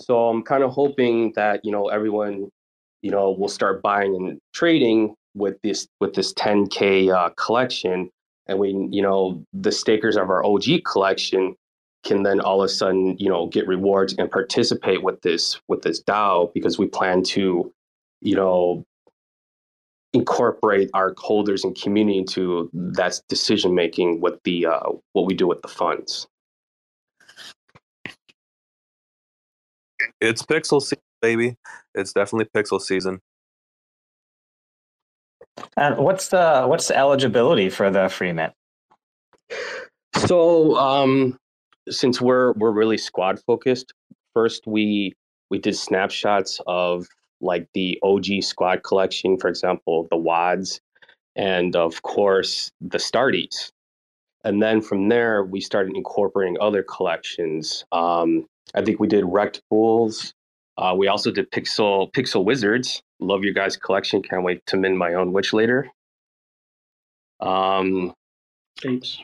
[0.00, 2.48] So I'm kind of hoping that you know everyone,
[3.02, 8.10] you know, will start buying and trading with this with this 10k uh, collection.
[8.46, 11.54] And we you know the stakers of our og collection
[12.04, 15.82] can then all of a sudden you know get rewards and participate with this with
[15.82, 17.72] this dao because we plan to
[18.20, 18.84] you know
[20.14, 24.80] incorporate our holders and community into that decision making with the uh,
[25.12, 26.26] what we do with the funds
[30.20, 31.56] it's pixel season baby
[31.94, 33.20] it's definitely pixel season
[35.76, 38.52] and what's the what's the eligibility for the free mint?
[40.16, 41.38] So, um,
[41.88, 43.92] since we're we're really squad focused,
[44.34, 45.14] first we
[45.50, 47.06] we did snapshots of
[47.40, 50.80] like the OG squad collection, for example, the WADs,
[51.36, 53.70] and of course the Starties.
[54.44, 57.84] And then from there, we started incorporating other collections.
[57.92, 60.32] Um, I think we did Wrecked Bulls.
[60.76, 64.22] Uh, we also did Pixel Pixel Wizards, love your guys' collection.
[64.22, 65.88] Can't wait to mint my own witch later.
[67.40, 68.14] Um,
[68.84, 69.18] apes.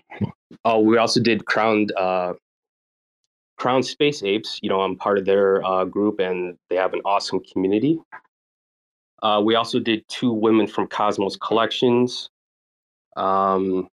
[0.64, 2.34] Oh, we also did crowned uh,
[3.56, 4.58] crown space apes.
[4.62, 8.00] You know, I'm part of their uh, group, and they have an awesome community.
[9.22, 12.28] Uh, we also did two women from Cosmos collections.
[13.16, 13.88] Um,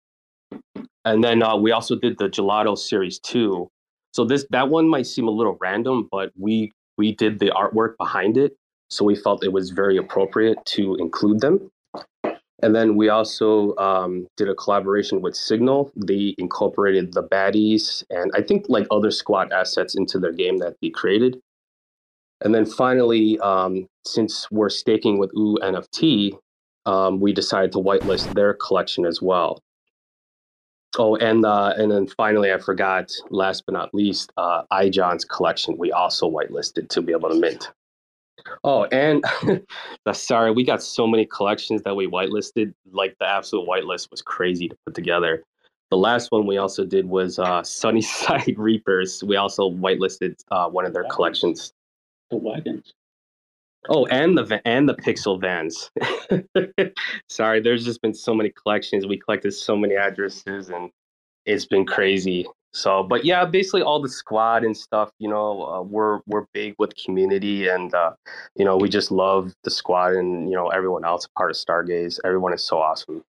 [1.06, 3.70] and then uh, we also did the Gelato series too.
[4.20, 7.96] So this that one might seem a little random, but we we did the artwork
[7.98, 8.54] behind it
[8.90, 11.72] so we felt it was very appropriate to include them.
[12.62, 15.94] And then we also um, did a collaboration with Signal.
[15.96, 20.76] They incorporated the baddies and I think like other squad assets into their game that
[20.82, 21.40] they created.
[22.42, 26.38] And then finally, um, since we're staking with OO NFT,
[26.86, 29.62] um, we decided to whitelist their collection as well.
[31.00, 33.10] Oh, and uh, and then finally, I forgot.
[33.30, 37.72] Last but not least, uh, iJohn's collection we also whitelisted to be able to mint.
[38.66, 39.24] Oh, and
[40.14, 42.74] sorry, we got so many collections that we whitelisted.
[42.92, 45.42] Like the absolute whitelist was crazy to put together.
[45.90, 49.24] The last one we also did was uh, Sunnyside Reapers.
[49.24, 51.72] We also whitelisted uh, one of their collections.
[52.30, 52.94] The wagons.
[53.90, 55.90] Oh, and the and the pixel vans.
[57.30, 59.08] Sorry, there's just been so many collections.
[59.08, 60.92] We collected so many addresses, and
[61.46, 62.46] it's been crazy.
[62.72, 65.10] So, but yeah, basically all the squad and stuff.
[65.18, 68.12] You know, uh, we're we're big with community, and uh,
[68.56, 72.20] you know, we just love the squad and you know everyone else part of Stargaze.
[72.24, 73.24] Everyone is so awesome.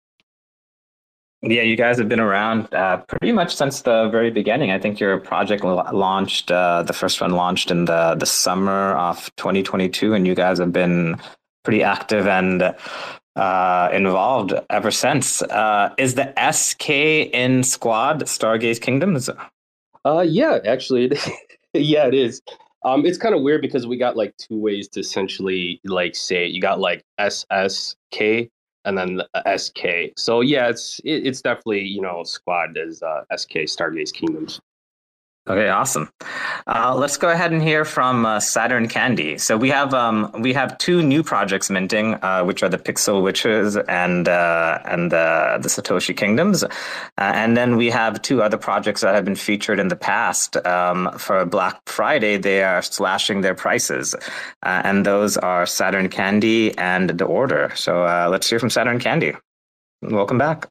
[1.43, 4.71] Yeah, you guys have been around uh, pretty much since the very beginning.
[4.71, 9.31] I think your project launched, uh, the first one launched in the, the summer of
[9.37, 11.17] 2022, and you guys have been
[11.63, 12.75] pretty active and
[13.37, 15.43] uh, involved ever since.
[15.43, 19.29] Uh, is the SK in Squad Stargaze Kingdoms?
[20.05, 21.13] Uh, yeah, actually,
[21.75, 22.41] yeah, it is.
[22.85, 26.47] Um, it's kind of weird because we got like two ways to essentially like say
[26.47, 26.53] it.
[26.53, 28.49] You got like SSK
[28.87, 30.13] and then the SK.
[30.17, 34.61] So yeah, it's it, it's definitely you know squad as uh, SK Stargaze Kingdoms.
[35.49, 36.11] Okay, awesome.
[36.67, 39.39] Uh, let's go ahead and hear from uh, Saturn Candy.
[39.39, 43.23] So we have um, we have two new projects minting, uh, which are the Pixel
[43.23, 46.69] Witches and uh, and the Satoshi Kingdoms, uh,
[47.17, 50.57] and then we have two other projects that have been featured in the past.
[50.67, 54.17] Um, for Black Friday, they are slashing their prices,
[54.65, 57.71] uh, and those are Saturn Candy and The Order.
[57.77, 59.33] So let's hear from Saturn Candy.
[60.03, 60.67] Welcome back.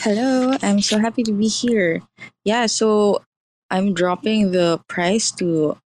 [0.00, 2.02] Hello, I'm so happy to be here.
[2.44, 3.22] Yeah, so
[3.72, 5.78] I'm dropping the price to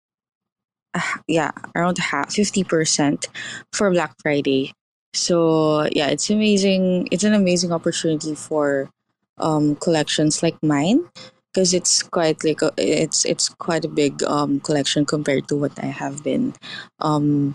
[0.93, 3.27] uh, yeah around half 50%
[3.73, 4.75] for Black Friday.
[5.15, 7.09] So yeah, it's amazing.
[7.13, 8.91] It's an amazing opportunity for
[9.39, 11.07] um, collections like mine
[11.55, 15.79] because it's quite like a, it's it's quite a big um, collection compared to what
[15.79, 16.55] I have been
[16.99, 17.55] um,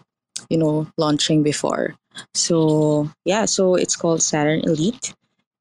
[0.49, 1.93] you know launching before.
[2.33, 5.13] So yeah, so it's called Saturn Elite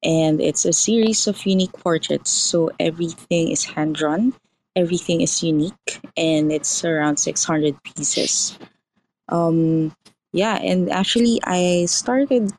[0.03, 2.31] and it's a series of unique portraits.
[2.31, 4.33] So everything is hand drawn
[4.75, 8.57] everything is unique and it's around 600 pieces.
[9.29, 9.95] Um
[10.33, 12.51] yeah and actually i started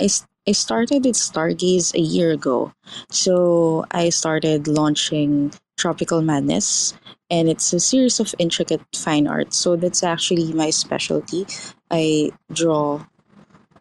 [0.00, 0.08] i,
[0.48, 2.72] I started with stargaze a year ago.
[3.10, 6.94] So i started launching tropical madness
[7.30, 9.54] and it's a series of intricate fine art.
[9.54, 11.46] So that's actually my specialty.
[11.90, 13.04] I draw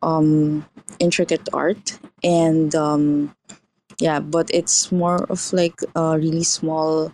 [0.01, 0.65] um
[0.99, 3.35] intricate art and um
[3.99, 7.11] yeah but it's more of like a really small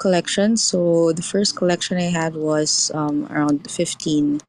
[0.00, 0.56] collection.
[0.56, 4.40] So the first collection I had was um, around 15,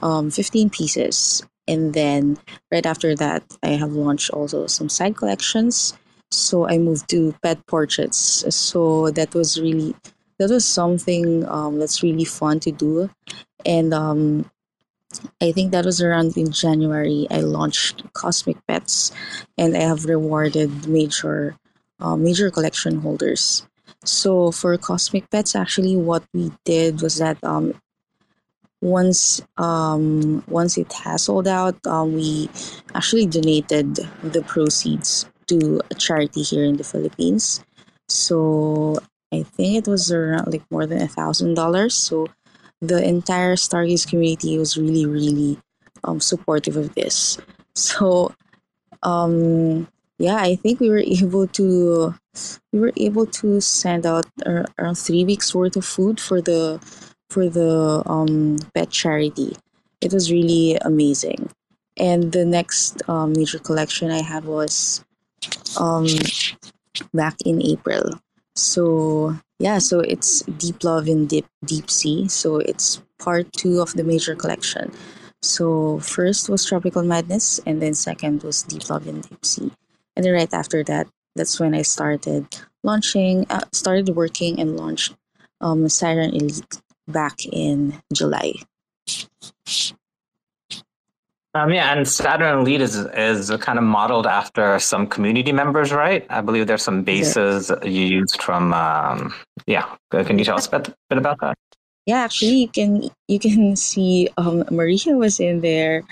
[0.00, 1.42] um, 15 pieces.
[1.66, 2.38] And then
[2.70, 5.96] right after that, I have launched also some side collections.
[6.30, 8.44] So I moved to pet portraits.
[8.54, 9.94] So that was really
[10.38, 13.10] that was something um, that's really fun to do.
[13.66, 14.50] And um,
[15.40, 17.26] I think that was around in January.
[17.30, 19.10] I launched Cosmic Pets,
[19.56, 21.56] and I have rewarded major
[22.00, 23.66] uh, major collection holders.
[24.04, 27.74] So for Cosmic Pets, actually, what we did was that um,
[28.80, 32.48] once um, once it has sold out, um, we
[32.94, 37.64] actually donated the proceeds to a charity here in the Philippines.
[38.08, 38.98] So
[39.32, 41.94] I think it was around like more than a thousand dollars.
[41.94, 42.28] So
[42.80, 45.58] the entire Stargaze community was really, really
[46.04, 47.38] um, supportive of this.
[47.78, 48.34] So
[49.04, 49.86] um,
[50.18, 52.14] yeah, I think we were able to
[52.72, 56.80] we were able to send out around three weeks worth of food for the
[57.30, 59.56] for the um, pet charity.
[60.00, 61.50] It was really amazing.
[61.96, 65.04] And the next um, major collection I had was
[65.78, 66.06] um,
[67.12, 68.20] back in April.
[68.54, 72.28] So yeah, so it's Deep Love in Deep Deep Sea.
[72.28, 74.92] So it's part two of the major collection.
[75.42, 79.70] So first was Tropical Madness, and then second was Deep Love in Deep Sea.
[80.16, 81.06] And then right after that,
[81.38, 82.46] that's when I started
[82.82, 85.16] launching, uh, started working and launched
[85.60, 88.52] um, Siren Elite back in July.
[91.54, 96.26] Um, yeah, and Saturn Elite is is kind of modeled after some community members, right?
[96.28, 98.74] I believe there's some bases you used from.
[98.74, 99.34] Um,
[99.66, 101.56] yeah, can you tell us a bit, bit about that?
[102.08, 106.02] yeah, actually, you can you can see um, Maria was in there,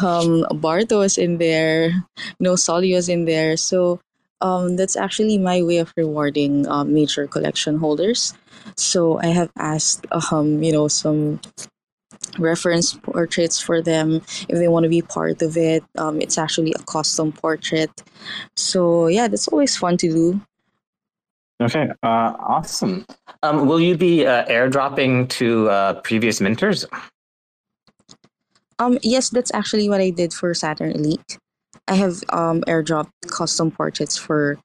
[0.00, 3.56] um, Bardo was in there, you know, Soli was in there.
[3.56, 3.98] So
[4.42, 8.34] um, that's actually my way of rewarding um, major collection holders.
[8.76, 11.40] So I have asked, um, you know, some
[12.38, 14.16] reference portraits for them
[14.48, 15.82] if they want to be part of it.
[15.96, 17.90] Um, it's actually a custom portrait.
[18.56, 20.40] So yeah, that's always fun to do.
[21.60, 23.06] Okay, uh, awesome.
[23.42, 26.86] Um, will you be uh, airdropping to uh, previous minters?
[28.80, 31.38] Um, yes, that's actually what I did for Saturn Elite.
[31.88, 34.58] I have um, airdropped custom portraits for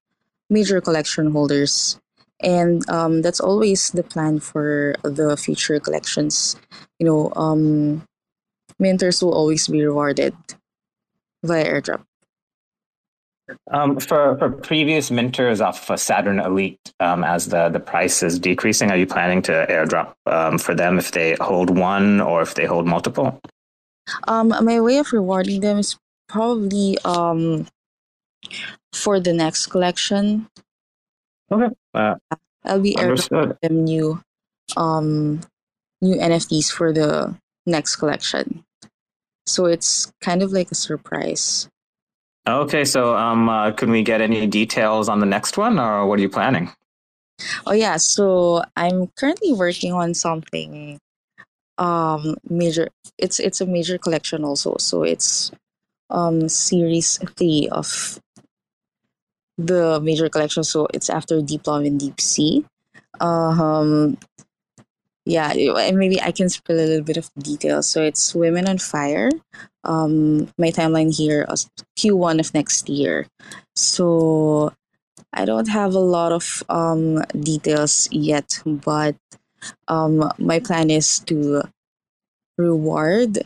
[0.49, 1.99] major collection holders,
[2.39, 6.55] and um, that's always the plan for the future collections.
[6.99, 8.03] You know, um,
[8.81, 10.35] minters will always be rewarded
[11.43, 12.03] via airdrop.
[13.71, 18.39] Um, for for previous mentors off of Saturn Elite, um, as the the price is
[18.39, 22.55] decreasing, are you planning to airdrop um, for them if they hold one or if
[22.55, 23.39] they hold multiple?
[24.27, 25.97] Um, my way of rewarding them is
[26.27, 27.67] probably um
[28.93, 30.47] for the next collection.
[31.51, 32.15] Okay, uh,
[32.63, 34.21] I'll be airdropping them new
[34.75, 35.41] um
[36.01, 37.35] new NFTs for the
[37.65, 38.63] next collection.
[39.45, 41.69] So it's kind of like a surprise.
[42.47, 46.19] Okay, so um, uh, can we get any details on the next one, or what
[46.19, 46.71] are you planning?
[47.65, 50.99] Oh yeah, so I'm currently working on something
[51.77, 54.75] um major it's it's a major collection also.
[54.79, 55.51] So it's
[56.09, 58.19] um series 3 of
[59.57, 62.65] the major collection so it's after Deep Love and Deep Sea.
[63.19, 64.17] Um
[65.27, 67.89] yeah, and maybe I can spill a little bit of details.
[67.89, 69.29] So it's Women on Fire.
[69.83, 73.27] Um, my timeline here is Q1 of next year.
[73.75, 74.71] So
[75.33, 79.17] I don't have a lot of um, details yet, but
[79.89, 81.63] um, my plan is to
[82.57, 83.39] reward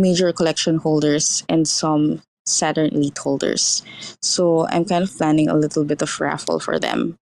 [0.00, 3.82] major collection holders and some Saturn Elite holders.
[4.22, 7.16] So I'm kind of planning a little bit of raffle for them.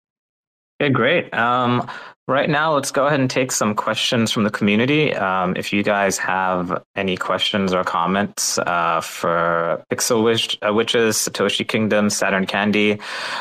[0.79, 1.33] Okay, great.
[1.33, 1.89] Um,
[2.27, 5.13] right now, let's go ahead and take some questions from the community.
[5.15, 11.17] Um, if you guys have any questions or comments uh, for Pixel Wish, uh, Witches,
[11.17, 12.99] Satoshi Kingdom, Saturn Candy,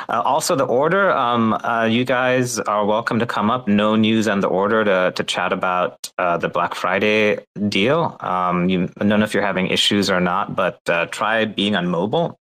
[0.09, 3.69] uh, also the order, um, uh, you guys are welcome to come up.
[3.69, 8.17] No news on the order to, to chat about uh, the Black Friday deal.
[8.21, 11.77] Um, you, I don't know if you're having issues or not, but uh, try being
[11.77, 12.39] on mobile.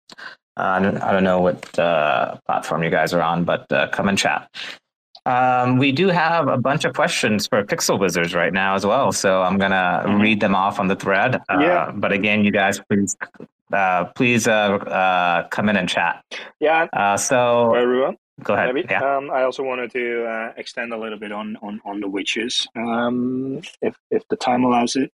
[0.56, 4.08] I don't, I don't know what uh, platform you guys are on, but uh, come
[4.08, 4.48] and chat.
[5.26, 9.10] Um, we do have a bunch of questions for Pixel Wizards right now as well,
[9.12, 11.36] so I'm gonna read them off on the thread.
[11.48, 11.90] Uh, Yeah.
[11.92, 13.16] But again, you guys, please,
[13.72, 16.22] uh, please uh, uh, come in and chat.
[16.60, 18.16] Yeah, Uh, so everyone.
[18.42, 18.74] Go ahead.
[18.74, 18.86] Maybe.
[18.90, 19.16] Yeah.
[19.16, 22.66] Um, I also wanted to uh, extend a little bit on on on the witches,
[22.76, 25.12] um, if if the time allows it,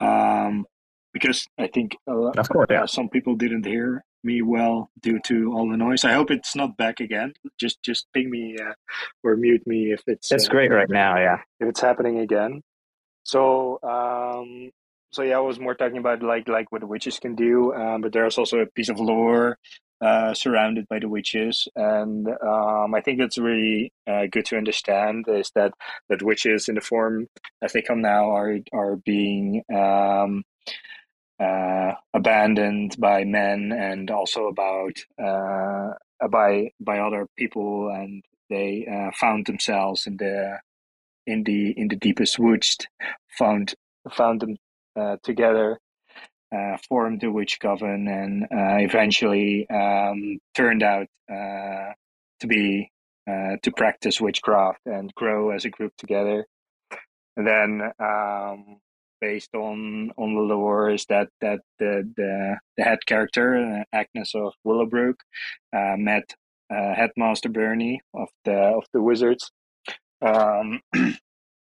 [0.00, 0.66] um,
[1.12, 2.82] because I think a lot, Of course, yeah.
[2.82, 6.04] uh, some people didn't hear me well due to all the noise.
[6.04, 7.32] I hope it's not back again.
[7.58, 8.74] Just just ping me uh,
[9.22, 11.16] or mute me if it's It's uh, great right now.
[11.18, 11.38] Yeah.
[11.60, 12.62] if it's happening again.
[13.24, 14.70] So um,
[15.12, 18.02] so yeah, I was more talking about like like what the witches can do, um,
[18.02, 19.58] but there's also a piece of lore
[20.00, 25.24] uh, surrounded by the witches, and um, I think that's really uh, good to understand
[25.28, 25.72] is that
[26.08, 27.28] that witches in the form
[27.62, 30.44] as they come now are are being um,
[31.40, 35.92] uh, abandoned by men and also about uh,
[36.30, 40.58] by by other people, and they uh, found themselves in the
[41.26, 42.76] in the in the deepest woods,
[43.38, 43.74] found
[44.12, 44.56] found them
[44.94, 45.78] uh, together,
[46.54, 51.92] uh, formed the witch coven, and uh, eventually um, turned out uh,
[52.40, 52.90] to be
[53.28, 56.46] uh, to practice witchcraft and grow as a group together.
[57.36, 58.78] And then, um,
[59.20, 64.34] based on on the lore, is that that the the, the head character uh, Agnes
[64.34, 65.16] of Willowbrook
[65.74, 66.34] uh, met
[66.70, 69.50] Headmaster Bernie of the of the Wizards.
[70.22, 70.80] Um,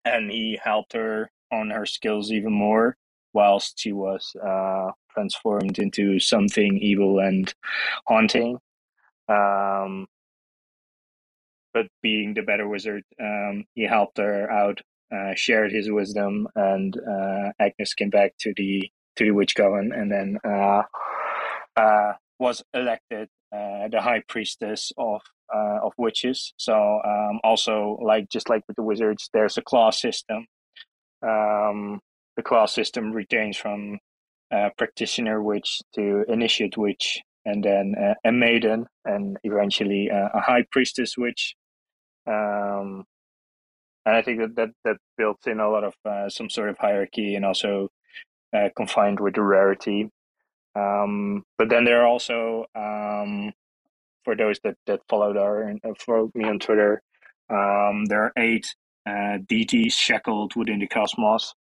[0.05, 2.97] and he helped her on her skills even more
[3.37, 7.53] whilst she was uh, transformed into something evil and
[8.07, 8.57] haunting.
[9.29, 10.07] Um,
[11.71, 14.81] but being the better wizard, um, he helped her out,
[15.15, 19.91] uh, shared his wisdom, and uh, Agnes came back to the to the witch coven,
[19.93, 20.81] and then uh,
[21.75, 25.21] uh, was elected uh, the high priestess of
[25.53, 26.53] uh, of witches.
[26.57, 26.73] So
[27.13, 30.47] um, also like just like with the wizards, there's a class system.
[31.21, 31.99] Um,
[32.37, 33.99] the class system retains from
[34.51, 40.39] uh, practitioner witch to initiate witch, and then uh, a maiden, and eventually uh, a
[40.39, 41.55] high priestess witch.
[42.25, 43.03] Um,
[44.05, 47.35] and I think that that, that built in a lot of some sort of hierarchy
[47.35, 47.89] and also
[48.77, 50.09] confined with the rarity.
[50.75, 53.51] Um, but then there are also um,
[54.23, 57.01] for those that that followed our followed me on Twitter,
[57.49, 58.67] um, there are eight
[59.07, 61.53] uh, deities shackled within the cosmos,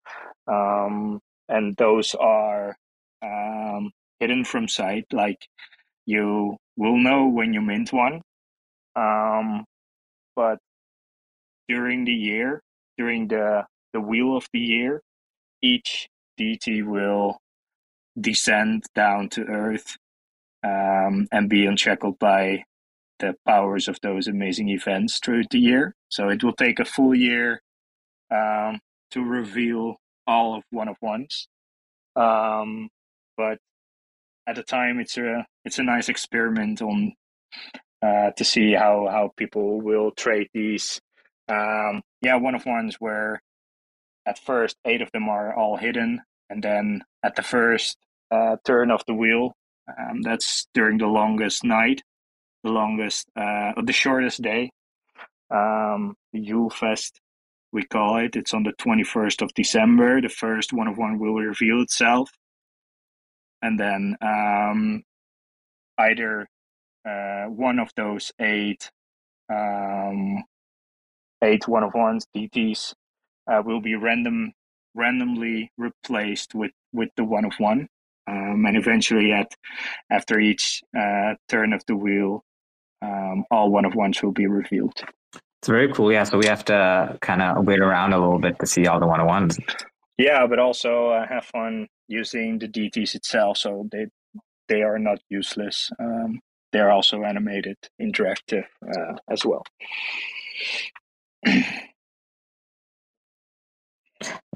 [0.48, 2.76] um, and those are
[3.22, 3.90] um,
[4.20, 5.06] hidden from sight.
[5.12, 5.38] Like
[6.06, 8.22] you will know when you mint one,
[8.96, 9.64] um,
[10.34, 10.58] but
[11.68, 12.62] during the year,
[12.98, 15.00] during the the wheel of the year,
[15.62, 16.08] each
[16.40, 17.38] DT will
[18.20, 19.96] descend down to earth
[20.64, 22.64] um, and be unshackled by
[23.18, 25.94] the powers of those amazing events through the year.
[26.08, 27.62] So it will take a full year
[28.30, 28.80] um,
[29.12, 29.96] to reveal
[30.26, 31.48] all of one of ones.
[32.14, 32.88] Um,
[33.36, 33.58] but
[34.46, 37.12] at the time, it's a it's a nice experiment on
[38.02, 41.00] uh, to see how how people will trade these.
[41.48, 43.40] Um, yeah, one of ones where
[44.26, 47.96] at first eight of them are all hidden, and then at the first
[48.30, 49.54] uh, turn of the wheel,
[49.88, 52.02] um, that's during the longest night,
[52.66, 54.70] the longest, uh, the shortest day.
[55.50, 57.20] Um, Yule Fest,
[57.72, 58.34] we call it.
[58.34, 60.20] It's on the 21st of December.
[60.20, 62.28] The first one of one will reveal itself.
[63.62, 65.02] And then um,
[65.98, 66.46] either
[67.08, 68.90] uh, one of those eight
[69.48, 70.42] um,
[71.42, 72.94] eight one of ones DTs
[73.50, 74.52] uh, will be random
[74.94, 77.86] randomly replaced with with the one of one
[78.26, 79.52] um, and eventually at
[80.10, 82.42] after each uh, turn of the wheel
[83.02, 84.98] um, all one of ones will be revealed
[85.60, 86.12] It's very cool.
[86.12, 89.00] Yeah, so we have to kind of wait around a little bit to see all
[89.00, 89.58] the one of ones.
[90.18, 94.06] yeah but also uh, have fun using the dts itself so they
[94.68, 96.40] they are not useless um,
[96.72, 99.62] they're also animated interactive uh, as well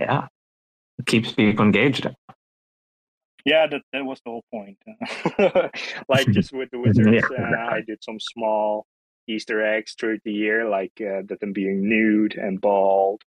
[0.00, 0.28] Yeah,
[1.06, 2.06] keeps people engaged.
[3.44, 4.78] Yeah, that, that was the whole point.
[6.08, 7.20] like just with the wizards, Yeah.
[7.38, 8.86] uh, I did some small
[9.28, 13.22] Easter eggs through the year, like uh, that them being nude and bald,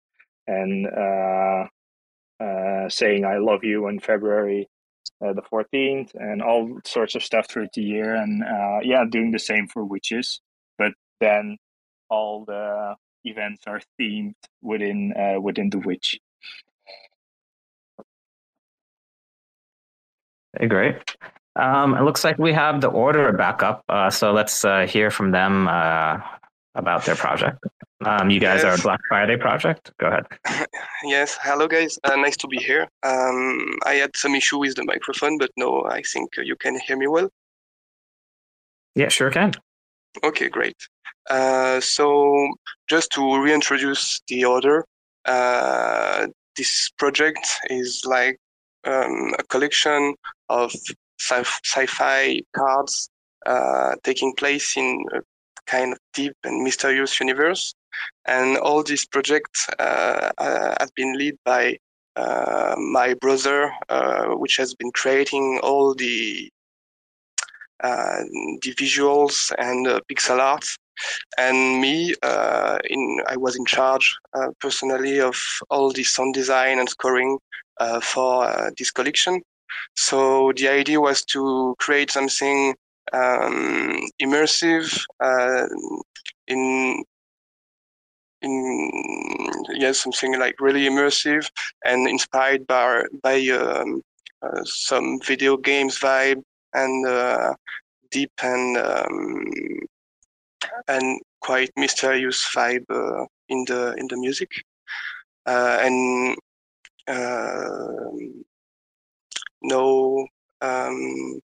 [0.48, 1.66] and uh,
[2.44, 4.68] uh, saying "I love you" on February
[5.26, 8.16] uh, the fourteenth, and all sorts of stuff throughout the year.
[8.16, 10.42] And uh, yeah, doing the same for witches,
[10.78, 11.58] but then
[12.10, 12.96] all the
[13.26, 16.20] events are themed within uh, within the witch.
[20.58, 20.96] Okay, great.
[21.56, 23.84] Um, it looks like we have the order back up.
[23.90, 26.18] Uh, so let's uh, hear from them uh,
[26.76, 27.58] about their project.
[28.06, 28.80] Um, you guys are Yes.
[28.80, 29.92] a Black Friday project.
[30.00, 30.26] Go ahead.
[31.04, 31.98] Yes, hello guys.
[32.04, 32.88] Uh, nice to be here.
[33.04, 36.96] Um, I had some issue with the microphone, but no, I think you can hear
[36.96, 37.28] me well.
[38.96, 39.54] Yeah, sure can.
[40.24, 40.78] Okay, great.
[41.30, 42.08] Uh, so
[42.88, 44.86] just to reintroduce the order,
[45.26, 48.38] uh, this project is like
[48.86, 50.14] um, a collection
[50.52, 50.72] of
[51.20, 53.10] sci- sci-fi cards
[53.46, 55.20] uh, taking place in a
[55.66, 57.74] kind of deep and mysterious universe.
[58.26, 61.78] And all these projects uh, uh, have been led by
[62.16, 66.50] uh, my brother, uh, which has been creating all the
[67.84, 68.22] uh,
[68.62, 70.66] the visuals and pixel art.
[71.38, 72.14] And me,
[72.94, 74.08] in I was in charge
[74.60, 75.36] personally of
[75.70, 77.40] all the sound design and scoring
[78.02, 79.42] for this collection.
[79.96, 82.76] So the idea was to create something
[83.14, 85.68] um, immersive uh,
[86.48, 87.04] in
[88.42, 91.48] in yes something like really immersive
[91.86, 94.02] and inspired by by um,
[94.42, 96.42] uh, some video games vibe
[96.74, 97.54] and uh,
[98.10, 99.44] deep and um,
[100.88, 104.52] and quite mysterious vibe uh, in the in the music.
[105.46, 106.38] Uh, and
[107.08, 108.12] uh,
[109.62, 110.26] no
[110.62, 111.40] um,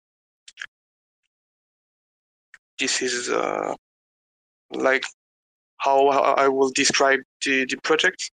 [2.79, 3.73] this is uh,
[4.71, 5.03] like
[5.79, 8.31] how I will describe the, the project.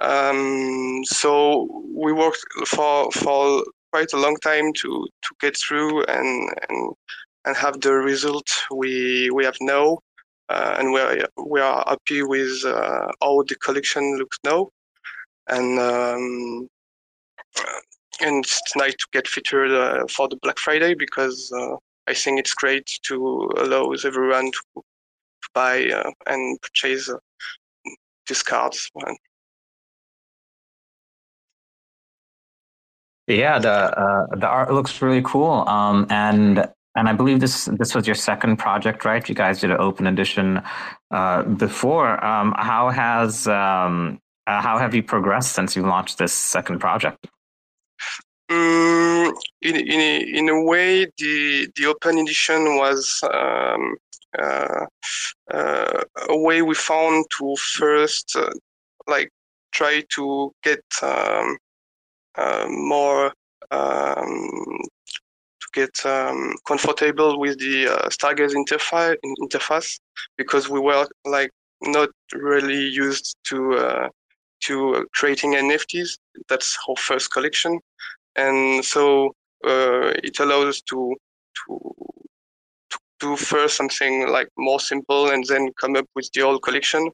[0.00, 6.50] Um, so we worked for for quite a long time to to get through and
[6.68, 6.94] and,
[7.44, 9.98] and have the result we we have now,
[10.48, 11.16] uh, and we are
[11.46, 14.68] we are happy with uh, how the collection looks now,
[15.48, 16.68] and um,
[18.20, 22.38] and it's nice to get featured uh, for the Black Friday because uh, I think
[22.38, 27.16] it's great to allow everyone to, to buy uh, and purchase uh,
[28.28, 28.90] these cards.
[33.28, 35.68] Yeah, the uh, the art looks really cool.
[35.68, 39.28] Um, and and I believe this this was your second project, right?
[39.28, 40.62] You guys did an open edition
[41.10, 42.24] uh, before.
[42.24, 47.26] Um, how has um, how have you progressed since you launched this second project?
[48.50, 49.32] Mm,
[49.62, 53.96] in, in, in a way, the, the open edition was um,
[54.38, 54.86] uh,
[55.52, 58.50] uh, a way we found to first uh,
[59.08, 59.30] like
[59.72, 61.56] try to get um,
[62.36, 63.32] uh, more
[63.70, 64.50] um,
[65.60, 69.98] to get um, comfortable with the uh, Stargaze interface interface
[70.36, 71.50] because we were like
[71.82, 74.08] not really used to uh,
[74.60, 76.18] to creating NFTs.
[76.48, 77.78] That's our first collection,
[78.36, 79.34] and so
[79.64, 81.14] uh, it allows us to
[81.66, 81.96] to
[83.20, 87.10] do first something like more simple and then come up with the whole collection.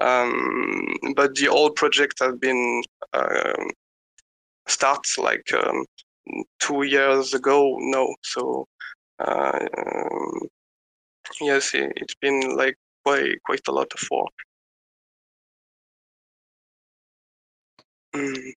[0.00, 3.52] Um, but the whole project has been uh,
[5.18, 5.84] like um,
[6.58, 8.66] two years ago no so
[9.20, 10.40] uh, um,
[11.40, 14.34] yes it, it's been like quite quite a lot of work
[18.14, 18.52] mm.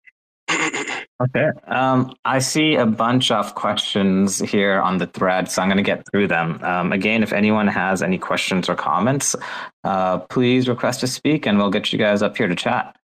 [1.22, 1.50] okay.
[1.68, 5.84] Um, I see a bunch of questions here on the thread, so I'm going to
[5.84, 6.64] get through them.
[6.64, 9.36] Um, again, if anyone has any questions or comments,
[9.84, 12.96] uh, please request to speak and we'll get you guys up here to chat.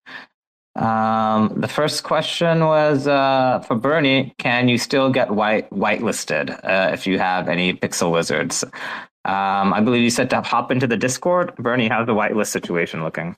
[0.77, 4.35] Um, the first question was uh, for Bernie.
[4.39, 8.65] Can you still get white whitelisted uh, if you have any pixel wizards?
[9.25, 11.55] Um, I believe you said to hop into the Discord.
[11.57, 13.37] Bernie, how's the whitelist situation looking?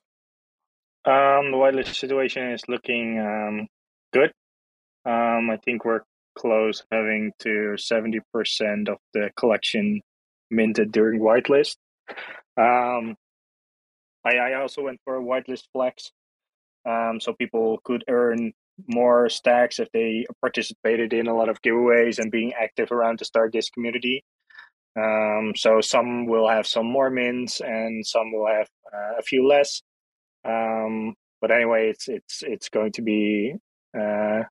[1.04, 3.68] Um, the whitelist situation is looking um,
[4.12, 4.32] good.
[5.06, 6.00] Um, I think we're
[6.36, 10.00] close having to seventy percent of the collection
[10.50, 11.76] minted during whitelist.
[12.58, 13.16] Um,
[14.24, 16.10] I, I also went for a whitelist flex
[16.88, 18.52] um, so people could earn
[18.86, 23.24] more stacks if they participated in a lot of giveaways and being active around the
[23.24, 24.24] Stargaze community.
[24.98, 29.46] Um, so some will have some more mints and some will have uh, a few
[29.46, 29.82] less.
[30.44, 33.54] Um, but anyway, it's it's it's going to be
[33.98, 34.42] uh,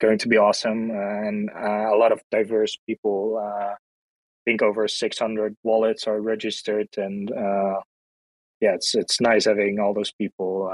[0.00, 3.38] going to be awesome, and uh, a lot of diverse people.
[3.38, 7.80] Uh, I think over 600 wallets are registered, and uh,
[8.60, 10.70] yeah, it's it's nice having all those people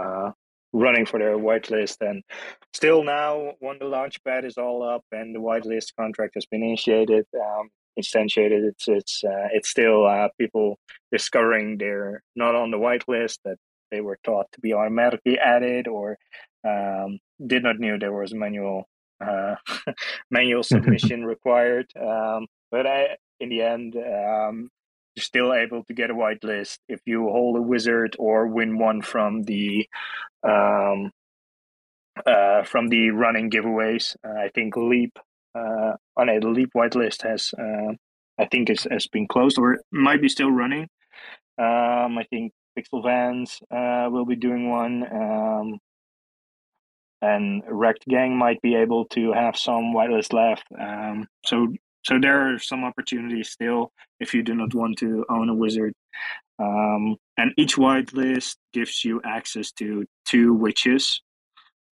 [0.77, 1.97] running for their whitelist.
[2.01, 2.23] And
[2.73, 7.27] still now, when the launchpad is all up and the whitelist contract has been initiated,
[7.35, 7.69] um,
[7.99, 10.79] instantiated, it's it's uh, it's still uh, people
[11.11, 13.57] discovering they're not on the whitelist that
[13.91, 16.19] they were taught to be automatically added or
[16.67, 18.89] um, did not knew there was manual
[20.31, 21.87] manual submission required.
[21.97, 24.71] Um, but I, in the end, um,
[25.15, 29.03] you're still able to get a whitelist if you hold a wizard or win one
[29.03, 29.89] from the
[30.43, 31.11] um,
[32.25, 34.17] uh, from the running giveaways.
[34.25, 35.19] Uh, I think Leap
[35.55, 37.95] uh, on a Leap whitelist has uh,
[38.39, 40.89] I think has, has been closed or might be still running.
[41.59, 45.03] Um, I think Pixel Vans uh, will be doing one.
[45.11, 45.79] Um,
[47.23, 50.65] and Wrecked Gang might be able to have some whitelist left.
[50.79, 51.69] Um, so
[52.05, 53.91] so there are some opportunities still
[54.21, 55.93] if you do not want to own a wizard.
[56.59, 61.21] Um, and each whitelist gives you access to two witches.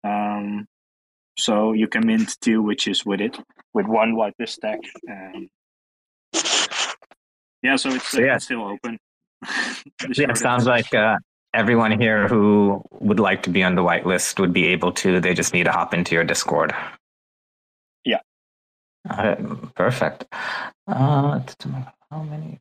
[0.04, 0.66] Um,
[1.38, 3.38] so you can mint two witches with it,
[3.72, 4.80] with one whitelist stack.
[5.10, 5.48] Um,
[7.62, 8.36] yeah, so it's, yeah.
[8.36, 8.98] uh, still open.
[10.14, 11.16] Yeah, it sounds like uh,
[11.54, 15.20] everyone here who would like to be on the whitelist would be able to.
[15.20, 16.74] They just need to hop into your Discord.
[18.04, 18.20] Yeah.
[19.08, 19.36] Uh,
[19.74, 20.24] perfect.
[20.86, 21.40] Uh,
[22.10, 22.60] how many?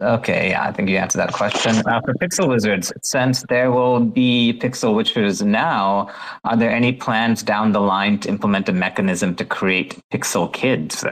[0.00, 1.76] Okay, yeah, I think you answered that question.
[1.86, 6.10] Uh, for Pixel Wizards, since there will be Pixel Witchers now,
[6.44, 11.04] are there any plans down the line to implement a mechanism to create Pixel Kids?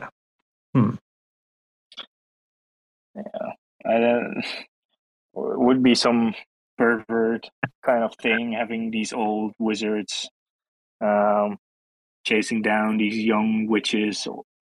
[0.74, 0.90] Hmm.
[3.14, 3.22] Yeah,
[3.86, 4.44] I don't,
[5.34, 6.34] would be some
[6.76, 7.48] pervert
[7.84, 10.28] kind of thing having these old wizards
[11.00, 11.58] um,
[12.24, 14.26] chasing down these young witches.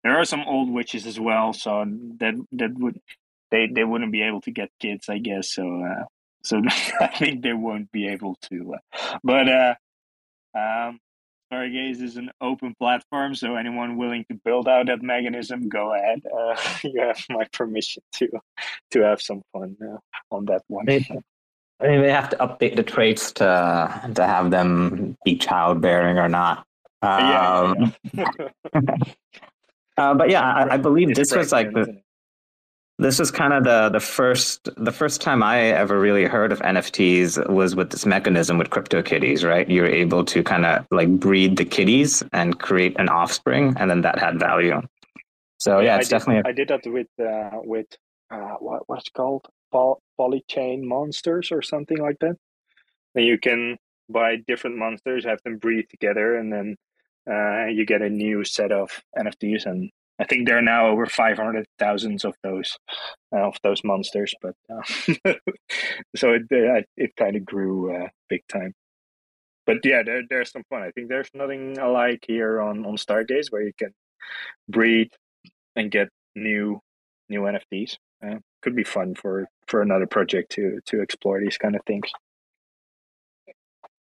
[0.03, 1.85] There are some old witches as well, so
[2.19, 3.01] that that would
[3.51, 5.53] they they wouldn't be able to get kids, I guess.
[5.53, 6.05] So uh,
[6.43, 6.63] so
[7.01, 8.75] I think they won't be able to.
[8.75, 9.75] Uh, but uh,
[10.57, 11.01] um,
[11.53, 16.23] Stargaze is an open platform, so anyone willing to build out that mechanism, go ahead.
[16.27, 18.29] Uh, you have my permission to
[18.91, 19.99] to have some fun uh,
[20.35, 20.87] on that one.
[20.87, 21.07] They-
[21.79, 23.45] I mean, they have to update the traits to
[24.15, 26.65] to have them be childbearing or not.
[27.03, 28.31] Yeah, Um, yeah,
[29.99, 32.01] uh, but yeah, I, I believe It's this was like the,
[32.99, 36.61] this was kind of the the first the first time I ever really heard of
[36.61, 39.69] NFTs was with this mechanism with CryptoKitties, right?
[39.69, 44.01] You're able to kind of like breed the kitties and create an offspring, and then
[44.03, 44.81] that had value.
[45.59, 46.51] So yeah, I it's did, definitely.
[46.51, 47.87] I did that with uh, with
[48.31, 52.37] uh, what what's it called Poly- polychain monsters or something like that.
[53.15, 53.77] Then you can
[54.09, 56.77] buy different monsters, have them breed together, and then
[57.31, 59.67] uh, you get a new set of NFTs.
[59.67, 62.77] And I think there are now over five hundred thousands of those
[63.35, 64.35] uh, of those monsters.
[64.41, 65.35] But uh,
[66.17, 68.75] so it uh, it kind of grew uh, big time.
[69.67, 70.83] But yeah, there, there's some fun.
[70.83, 73.93] I think there's nothing alike here on on Stargaze where you can
[74.69, 75.11] breed
[75.75, 76.81] and get new
[77.29, 77.97] new NFTs.
[78.25, 82.09] Uh, could be fun for for another project to to explore these kind of things.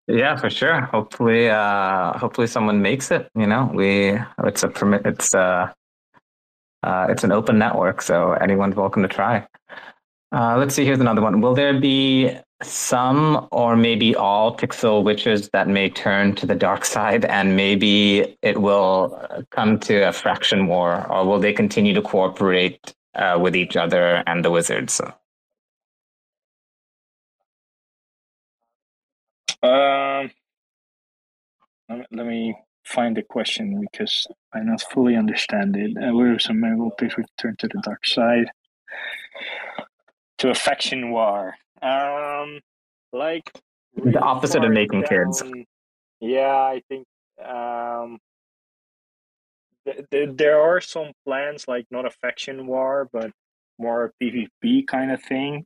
[0.07, 0.81] Yeah, for sure.
[0.81, 3.29] Hopefully, uh, hopefully someone makes it.
[3.35, 5.05] You know, we it's a permit.
[5.05, 5.73] It's uh,
[6.87, 9.45] uh, it's an open network, so anyone's welcome to try.
[10.31, 10.85] Uh, let's see.
[10.85, 11.41] Here's another one.
[11.41, 16.85] Will there be some or maybe all pixel witches that may turn to the dark
[16.85, 22.01] side, and maybe it will come to a fraction war, or will they continue to
[22.01, 25.01] cooperate uh, with each other and the wizards?
[29.61, 30.31] Um,
[31.89, 32.55] let me, let me
[32.87, 35.91] find the question because I not fully understand it.
[35.97, 38.49] Uh, where some will pick return to the dark side
[40.39, 41.55] to a faction war.
[41.81, 42.59] Um,
[43.11, 43.51] like
[43.95, 45.43] The opposite of making kids.
[46.19, 47.05] Yeah, I think
[47.43, 48.19] um,
[49.85, 53.31] th- th- there are some plans, like not a faction war, but
[53.77, 55.65] more a PvP kind of thing.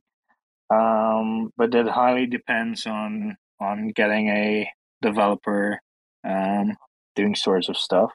[0.68, 4.70] Um, but that highly depends on on getting a
[5.00, 5.78] developer
[6.24, 6.76] um,
[7.14, 8.12] doing sorts of stuff.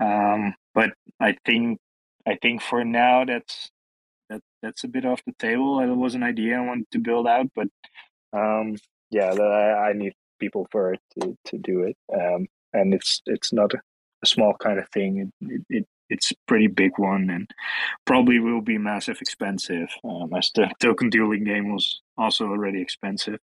[0.00, 1.78] Um, but I think
[2.26, 3.70] I think for now that's
[4.30, 5.80] that that's a bit off the table.
[5.80, 7.68] It was an idea I wanted to build out, but
[8.32, 8.76] um,
[9.10, 13.52] yeah, I I need people for it to, to do it, um, and it's it's
[13.52, 13.78] not a,
[14.22, 15.32] a small kind of thing.
[15.40, 17.50] It, it, it it's a pretty big one, and
[18.06, 19.88] probably will be massive expensive.
[20.04, 23.40] Um, as the token dueling game was also already expensive,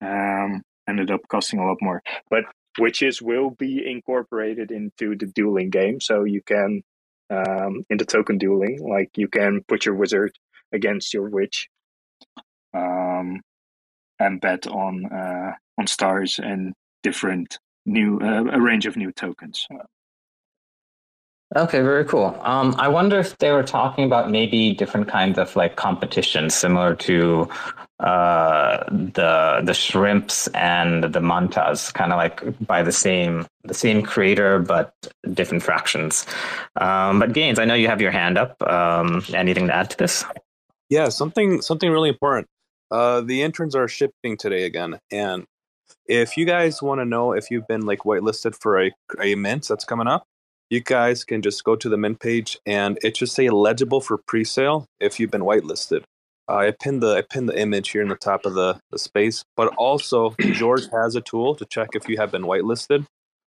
[0.00, 2.02] um, ended up costing a lot more.
[2.30, 2.44] But
[2.78, 6.82] witches will be incorporated into the dueling game, so you can
[7.30, 10.32] um, in the token dueling, like you can put your wizard
[10.72, 11.68] against your witch,
[12.74, 13.40] um,
[14.18, 19.66] and bet on uh, on stars and different new uh, a range of new tokens.
[21.56, 22.36] Okay, very cool.
[22.42, 26.96] Um, I wonder if they were talking about maybe different kinds of like competitions, similar
[26.96, 27.48] to
[28.00, 34.02] uh, the the shrimps and the mantas, kind of like by the same the same
[34.02, 34.92] creator but
[35.32, 36.26] different fractions.
[36.76, 38.60] Um, but Gainz, I know you have your hand up.
[38.62, 40.24] Um, anything to add to this?
[40.90, 42.48] Yeah, something something really important.
[42.90, 45.46] Uh, the interns are shipping today again, and
[46.06, 49.68] if you guys want to know if you've been like whitelisted for a a mint
[49.68, 50.26] that's coming up,
[50.74, 54.18] you guys can just go to the mint page and it should say legible for
[54.18, 56.02] pre-sale if you've been whitelisted.
[56.48, 58.98] Uh, I pinned the I pinned the image here in the top of the, the
[58.98, 63.06] space, but also George has a tool to check if you have been whitelisted.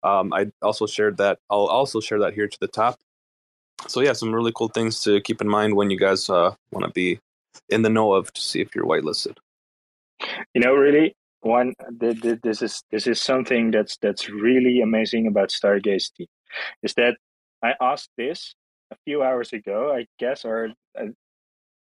[0.03, 1.39] Um, I also shared that.
[1.49, 2.99] I'll also share that here to the top.
[3.87, 6.85] So yeah, some really cool things to keep in mind when you guys uh, want
[6.85, 7.19] to be
[7.69, 9.37] in the know of to see if you're whitelisted.
[10.53, 15.27] You know, really, one th- th- this is this is something that's that's really amazing
[15.27, 16.11] about Stargaze
[16.83, 17.17] is that
[17.63, 18.55] I asked this
[18.91, 21.05] a few hours ago, I guess, or uh,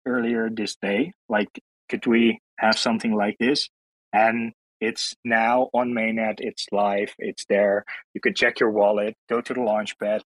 [0.05, 1.13] earlier this day.
[1.29, 1.49] Like,
[1.89, 3.69] could we have something like this?
[4.13, 6.35] And it's now on mainnet.
[6.39, 7.13] It's live.
[7.19, 7.85] It's there.
[8.13, 10.21] You can check your wallet, go to the launchpad,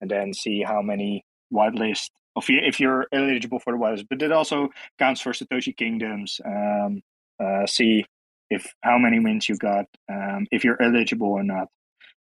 [0.00, 4.06] and then see how many whitelist if you if you're eligible for the whitelist.
[4.08, 4.68] But it also
[4.98, 6.40] counts for Satoshi Kingdoms.
[6.44, 7.02] Um,
[7.42, 8.04] uh, see
[8.50, 11.68] if how many wins you got, um, if you're eligible or not.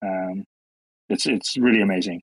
[0.05, 0.45] Um,
[1.13, 2.23] it's it's really amazing.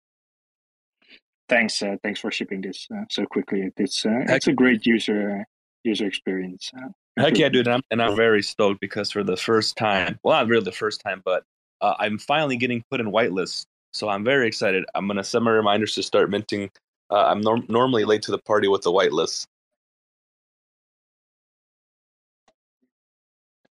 [1.47, 3.71] Thanks, uh, thanks for shipping this uh, so quickly.
[3.77, 5.45] It's uh, it's a great user
[5.83, 6.71] user experience.
[6.75, 7.67] Uh, Heck yeah, dude!
[7.67, 10.71] And I'm, and I'm very stoked because for the first time, well, not really the
[10.71, 11.43] first time, but
[11.81, 13.65] uh, I'm finally getting put in whitelist.
[13.91, 14.85] So I'm very excited.
[14.95, 16.69] I'm gonna set my reminders to start minting.
[17.09, 19.47] Uh, I'm norm- normally late to the party with the whitelist.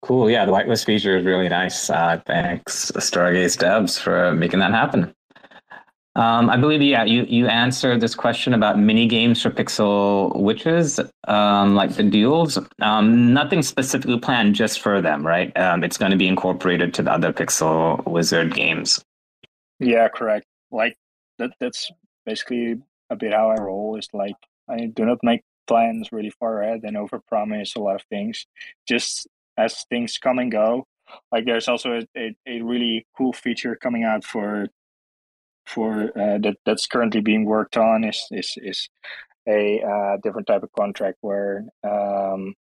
[0.04, 0.30] Cool.
[0.30, 1.90] Yeah, the whitelist feature is really nice.
[1.90, 5.16] Uh, thanks, Stargaze devs, for making that happen.
[6.16, 11.00] Um, I believe, yeah, you, you answered this question about mini games for Pixel Witches,
[11.30, 12.60] um, like the duels.
[12.82, 15.56] Um, nothing specifically planned just for them, right?
[15.58, 19.02] Um, it's going to be incorporated to the other Pixel Wizard games.
[19.80, 20.46] Yeah, correct.
[20.70, 20.98] Like
[21.38, 21.52] that.
[21.62, 21.90] That's
[22.26, 22.76] basically
[23.10, 23.96] a bit how I roll.
[23.96, 24.36] Is like
[24.70, 28.46] I do not make plans really far ahead and overpromise a lot of things.
[28.88, 29.28] Just
[29.58, 30.86] as things come and go.
[31.32, 34.68] Like there's also a, a, a really cool feature coming out for
[35.66, 38.90] for uh, that that's currently being worked on is is is
[39.48, 42.54] a uh, different type of contract where um,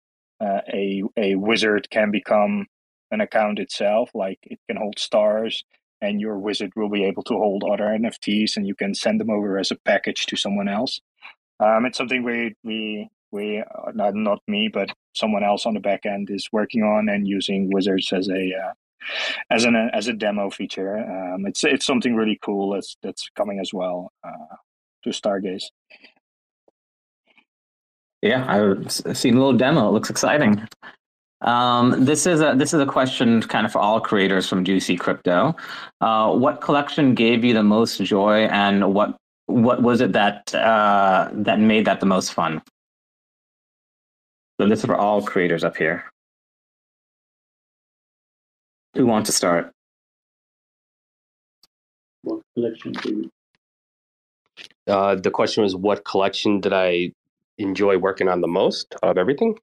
[0.40, 2.66] uh, a a wizard can become
[3.10, 4.10] an account itself.
[4.14, 5.64] Like it can hold stars,
[6.00, 9.30] and your wizard will be able to hold other NFTs, and you can send them
[9.30, 11.00] over as a package to someone else.
[11.58, 15.80] Um, it's something we we we uh, not not me, but someone else on the
[15.80, 18.72] back end is working on and using wizards as a uh,
[19.50, 20.98] as an as a demo feature.
[20.98, 24.56] Um, it's it's something really cool that's that's coming as well uh,
[25.04, 25.64] to Stargaze.
[28.22, 29.88] Yeah, I've seen a little demo.
[29.88, 30.66] It looks exciting.
[31.42, 34.96] Um, this is a this is a question kind of for all creators from Juicy
[34.96, 35.56] Crypto.
[36.00, 39.16] Uh, what collection gave you the most joy, and what
[39.46, 42.60] what was it that uh, that made that the most fun?
[44.60, 46.04] So this is for all creators up here.
[48.94, 49.72] Who wants to start?
[52.20, 53.30] What collection do you?
[54.86, 57.12] Uh, the question was, what collection did I
[57.56, 59.58] enjoy working on the most of everything?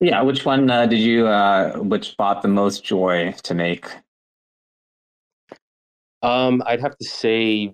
[0.00, 3.86] Yeah, which one uh, did you uh, which brought the most joy to make?
[6.22, 7.72] Um, I'd have to say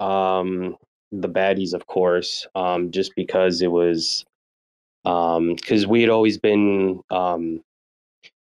[0.00, 0.76] um,
[1.12, 4.26] the baddies, of course, um, just because it was
[5.04, 7.62] because we had always been um,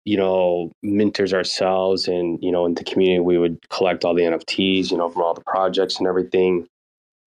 [0.04, 4.22] you know minters ourselves, and you know in the community we would collect all the
[4.22, 6.66] NFTs, you know, from all the projects and everything,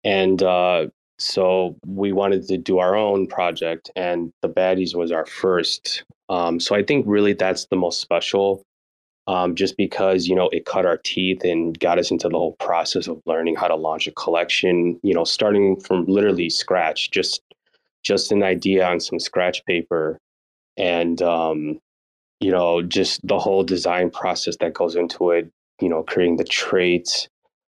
[0.03, 0.87] and uh,
[1.19, 6.03] so we wanted to do our own project, and the baddies was our first.
[6.29, 8.63] Um, so I think really that's the most special
[9.27, 12.53] um, just because you know it cut our teeth and got us into the whole
[12.53, 17.41] process of learning how to launch a collection you know starting from literally scratch just
[18.07, 20.19] just an idea on some scratch paper
[20.77, 21.79] and um,
[22.39, 25.51] you know just the whole design process that goes into it
[25.81, 27.27] you know creating the traits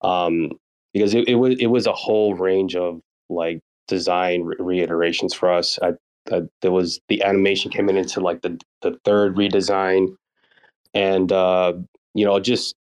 [0.04, 0.52] um,
[0.94, 5.52] because it, it was it was a whole range of like design re- reiterations for
[5.52, 5.80] us.
[5.82, 5.94] I,
[6.32, 10.16] I, there was the animation came in into like the the third redesign
[10.94, 11.74] and uh,
[12.14, 12.76] you know just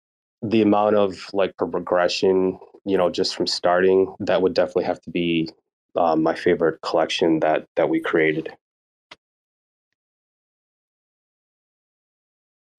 [0.42, 5.12] the amount of like progression you know just from starting that would definitely have to
[5.12, 5.50] be
[5.96, 8.54] um, my favorite collection that that we created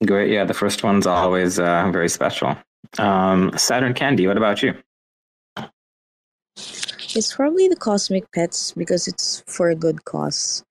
[0.06, 0.32] Great.
[0.32, 2.56] Yeah, the first one's always uh, very special.
[2.98, 4.74] Um, Saturn Candy, what about you?
[7.14, 10.64] It's probably the Cosmic Pets because it's for a good cause.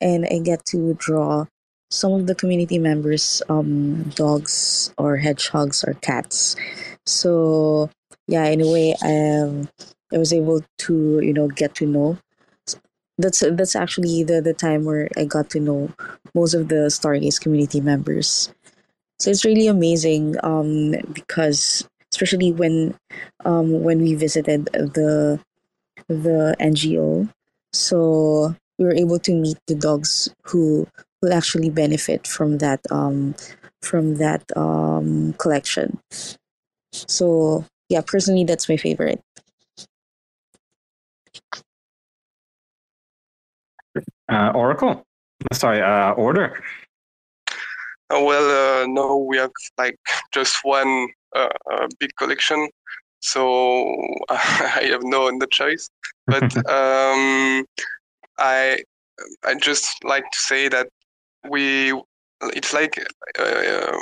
[0.00, 1.44] And I get to draw
[1.90, 6.56] some of the community members' um, dogs or hedgehogs or cats.
[7.04, 7.90] So,
[8.28, 9.68] yeah, in a way, I, um,
[10.12, 12.18] I was able to, you know, get to know.
[13.18, 15.92] That's that's actually the, the time where I got to know
[16.34, 18.52] most of the Stargaze community members.
[19.18, 22.94] So it's really amazing um, because especially when
[23.44, 25.40] um, when we visited the
[26.08, 27.28] the NGO.
[27.72, 30.86] So we were able to meet the dogs who
[31.22, 33.34] will actually benefit from that um,
[33.82, 35.98] from that um, collection.
[36.92, 39.20] So yeah, personally, that's my favorite.
[44.30, 45.04] Uh, Oracle.
[45.52, 46.62] Sorry, uh, Order.
[48.10, 49.96] Uh, well, uh, no, we have like
[50.32, 52.68] just one uh, uh, big collection,
[53.20, 53.96] so
[54.28, 55.90] I have no other choice.
[56.26, 57.64] But um,
[58.38, 58.82] I
[59.44, 60.88] I just like to say that
[61.48, 61.92] we
[62.54, 63.04] it's like
[63.38, 63.92] uh,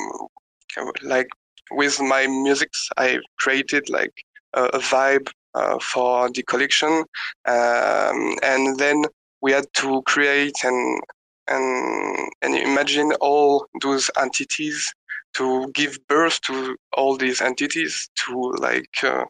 [0.76, 1.28] um, like
[1.70, 4.12] with my music, I created like
[4.54, 7.04] a, a vibe uh, for the collection,
[7.46, 9.04] um, and then
[9.40, 11.00] we had to create and
[11.48, 14.92] and and imagine all those entities
[15.34, 19.24] to give birth to all these entities to like uh,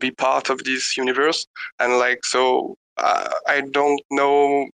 [0.00, 1.46] be part of this universe.
[1.78, 4.68] And like so uh, i don't know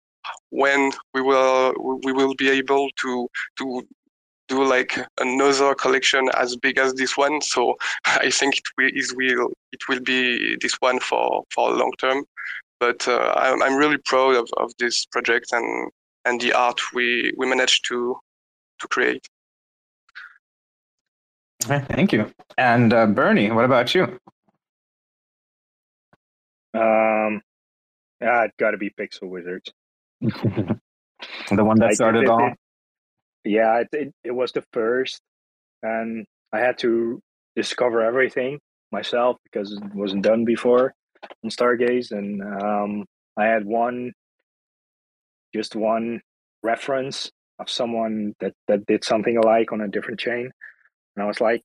[0.50, 1.74] when we will
[2.04, 3.28] we will be able to
[3.58, 3.82] to
[4.46, 7.40] do like another collection as big as this one.
[7.40, 7.74] So
[8.06, 12.24] i think it will it will it will be this one for for long term
[12.80, 15.90] but uh, I'm, I'm really proud of, of this project and
[16.24, 18.16] and the art we we managed to
[18.80, 19.26] to create.
[21.62, 22.30] Thank you.
[22.58, 24.18] And uh, Bernie, what about you?
[26.74, 27.40] Um,
[28.20, 29.72] yeah, it's got to be Pixel Wizards.
[30.20, 30.78] the
[31.64, 32.48] one that Like, started it- all.
[32.48, 32.58] it-
[33.46, 35.20] yeah, it, it it was the first,
[35.82, 37.20] and I had to
[37.54, 38.58] discover everything
[38.90, 40.94] myself because it wasn't done before
[41.42, 43.04] on Stargaze, and um,
[43.36, 44.12] I had one,
[45.54, 46.20] just one
[46.62, 50.50] reference of someone that that did something alike on a different chain,
[51.16, 51.62] and I was like,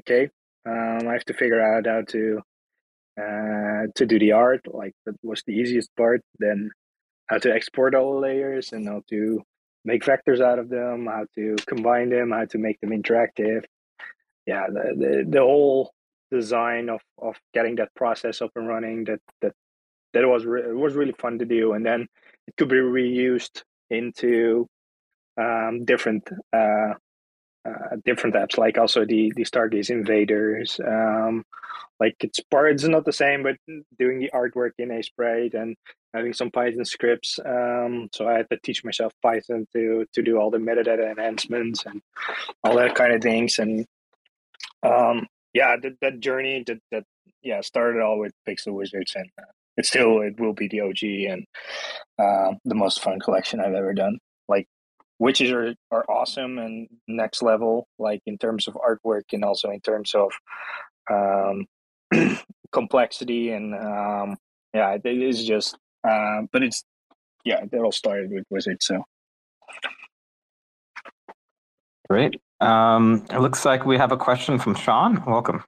[0.00, 0.30] okay,
[0.68, 2.40] um, I have to figure out how to
[3.20, 4.62] uh, to do the art.
[4.66, 6.22] Like that was the easiest part.
[6.38, 6.70] Then
[7.26, 9.42] how to export all the layers and how to
[9.84, 13.64] make vectors out of them, how to combine them, how to make them interactive.
[14.46, 15.92] Yeah, the the, the whole
[16.30, 19.52] design of, of getting that process up and running that that
[20.12, 22.06] that was re- was really fun to do and then
[22.46, 24.66] it could be reused into
[25.40, 26.94] um, different uh,
[27.68, 31.44] uh, different apps like also the the stargaze invaders um,
[31.98, 33.56] like it's part it's not the same but
[33.98, 35.76] doing the artwork in a sprite and
[36.14, 40.38] having some python scripts um, so i had to teach myself python to to do
[40.38, 42.00] all the metadata enhancements and
[42.64, 43.86] all that kind of things and
[44.82, 47.04] um, yeah that, that journey that that
[47.42, 51.02] yeah started all with pixel wizards and uh, it still it will be the og
[51.02, 51.44] and
[52.18, 54.66] uh, the most fun collection i've ever done like
[55.18, 59.80] witches are, are awesome and next level like in terms of artwork and also in
[59.80, 60.30] terms of
[61.10, 61.66] um,
[62.72, 64.36] complexity and um,
[64.74, 65.76] yeah it is just
[66.08, 66.84] uh, but it's
[67.44, 69.04] yeah it all started with wizards so
[72.10, 72.40] Great.
[72.60, 75.22] Um, it looks like we have a question from Sean.
[75.24, 75.64] Welcome.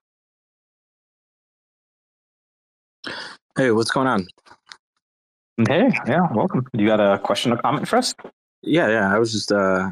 [3.57, 4.27] Hey, what's going on?
[5.69, 6.67] Hey, yeah, welcome.
[6.73, 8.15] You got a question or comment for us?
[8.63, 9.15] Yeah, yeah.
[9.15, 9.91] I was just uh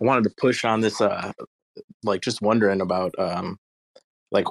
[0.00, 1.32] I wanted to push on this uh
[2.02, 3.58] like just wondering about um
[4.30, 4.46] like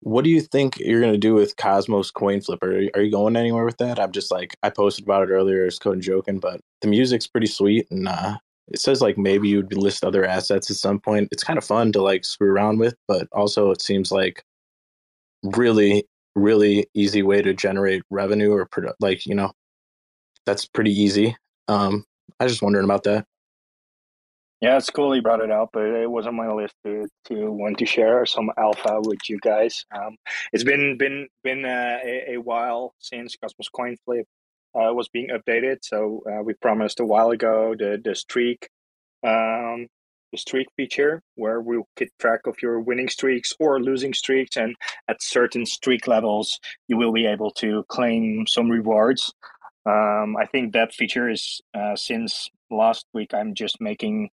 [0.00, 2.62] what do you think you're gonna do with Cosmos Coin Flip?
[2.62, 4.00] Are you, are you going anywhere with that?
[4.00, 7.26] I'm just like I posted about it earlier, it's code and joking, but the music's
[7.28, 8.36] pretty sweet and uh
[8.68, 11.28] it says like maybe you'd list other assets at some point.
[11.32, 14.44] It's kind of fun to like screw around with, but also it seems like
[15.42, 19.52] really really easy way to generate revenue or produ- like you know
[20.46, 21.36] that's pretty easy.
[21.68, 22.04] Um
[22.40, 23.26] i was just wondering about that.
[24.60, 27.50] Yeah it's cool you brought it up but it was on my list to to
[27.50, 29.84] want to share some alpha with you guys.
[29.94, 30.16] Um
[30.52, 34.26] it's been been been uh, a, a while since cosmos coin flip
[34.74, 35.78] uh, was being updated.
[35.82, 38.68] So uh, we promised a while ago the the streak
[39.24, 39.86] um
[40.32, 44.56] the streak feature where we'll keep track of your winning streaks or losing streaks.
[44.56, 44.74] And
[45.08, 46.58] at certain streak levels
[46.88, 49.32] you will be able to claim some rewards.
[49.84, 54.30] Um, i think that feature is uh, since last week i'm just making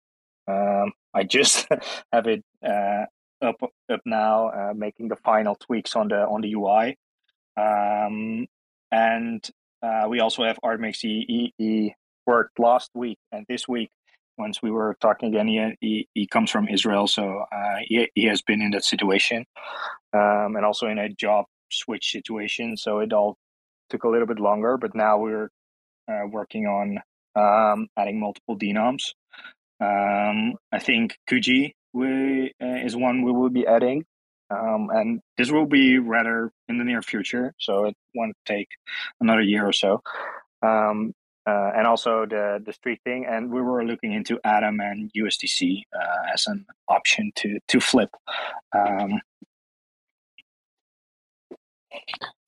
[0.49, 1.67] um, i just
[2.13, 3.05] have it uh,
[3.43, 3.57] up
[3.93, 6.97] up now uh, making the final tweaks on the on the ui
[7.59, 8.47] um,
[8.91, 9.51] and
[9.85, 11.95] uh, we also have artmix he, he
[12.27, 13.91] worked last week and this week
[14.37, 18.25] once we were talking again, he, he, he comes from Israel, so uh, he, he
[18.25, 19.45] has been in that situation
[20.13, 22.77] um, and also in a job switch situation.
[22.77, 23.37] So it all
[23.91, 25.51] took a little bit longer, but now we're
[26.09, 26.99] uh, working on
[27.37, 29.15] um, adding multiple denoms.
[29.81, 34.05] Um, I think Kuji we, uh, is one we will be adding.
[34.51, 38.69] Um, and this will be rather in the near future, so it won't take
[39.21, 40.03] another year or so.
[40.63, 41.13] Um,
[41.47, 43.27] uh, and also the the streak thing.
[43.27, 48.11] And we were looking into Atom and USDC uh, as an option to to flip.
[48.77, 49.21] Um,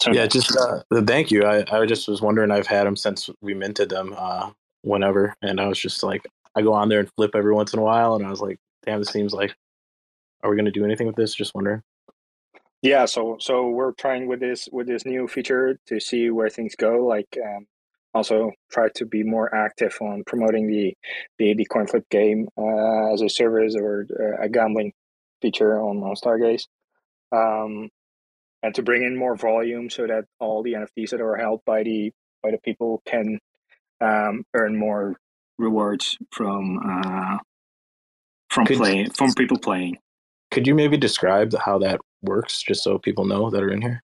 [0.01, 1.45] so yeah, just uh, thank you.
[1.45, 2.51] I, I just was wondering.
[2.51, 4.51] I've had them since we minted them, uh,
[4.83, 7.79] whenever, and I was just like, I go on there and flip every once in
[7.79, 9.55] a while, and I was like, damn, this seems like,
[10.47, 11.35] are we going to do anything with this?
[11.35, 11.83] Just wondering.
[12.83, 16.77] Yeah, so so we're trying with this with this new feature to see where things
[16.77, 17.05] go.
[17.05, 17.67] Like um,
[18.15, 20.95] also try to be more active on promoting the
[21.39, 24.93] the, the coin flip game uh, as a service or uh, a gambling
[25.43, 26.67] feature on, on Stargaze.
[27.33, 27.89] Um,
[28.63, 31.83] and to bring in more volume so that all the NFTs that are held by
[31.83, 33.39] the by the people can
[34.01, 35.17] um, earn more
[35.59, 37.39] rewards from uh,
[38.51, 39.99] from could, play from people playing.
[40.57, 44.03] Could you maybe describe how that works, just so people know that are in here?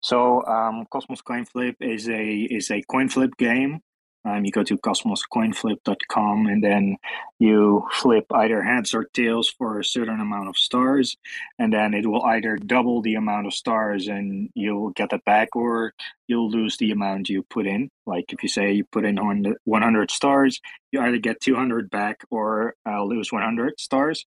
[0.00, 3.78] So um, Cosmos Coin Flip is a is a coin flip game.
[4.24, 6.96] Um, you go to cosmoscoinflip.com and then
[7.38, 11.16] you flip either heads or tails for a certain amount of stars,
[11.60, 15.54] and then it will either double the amount of stars and you'll get that back,
[15.54, 15.94] or
[16.26, 17.88] you'll lose the amount you put in.
[18.04, 19.16] Like if you say you put in
[19.62, 20.60] 100 stars,
[20.90, 24.26] you either get 200 back or uh, lose 100 stars.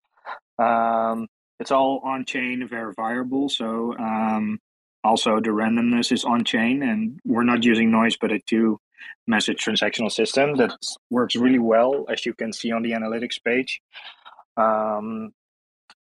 [0.60, 1.28] Um,
[1.60, 3.50] it's all on chain, verifiable.
[3.50, 4.60] So um,
[5.04, 8.80] also, the randomness is on chain, and we're not using Nois, but a two
[9.28, 10.76] message transactional system that
[11.10, 13.82] works really well, as you can see on the analytics page.
[14.58, 15.32] Um,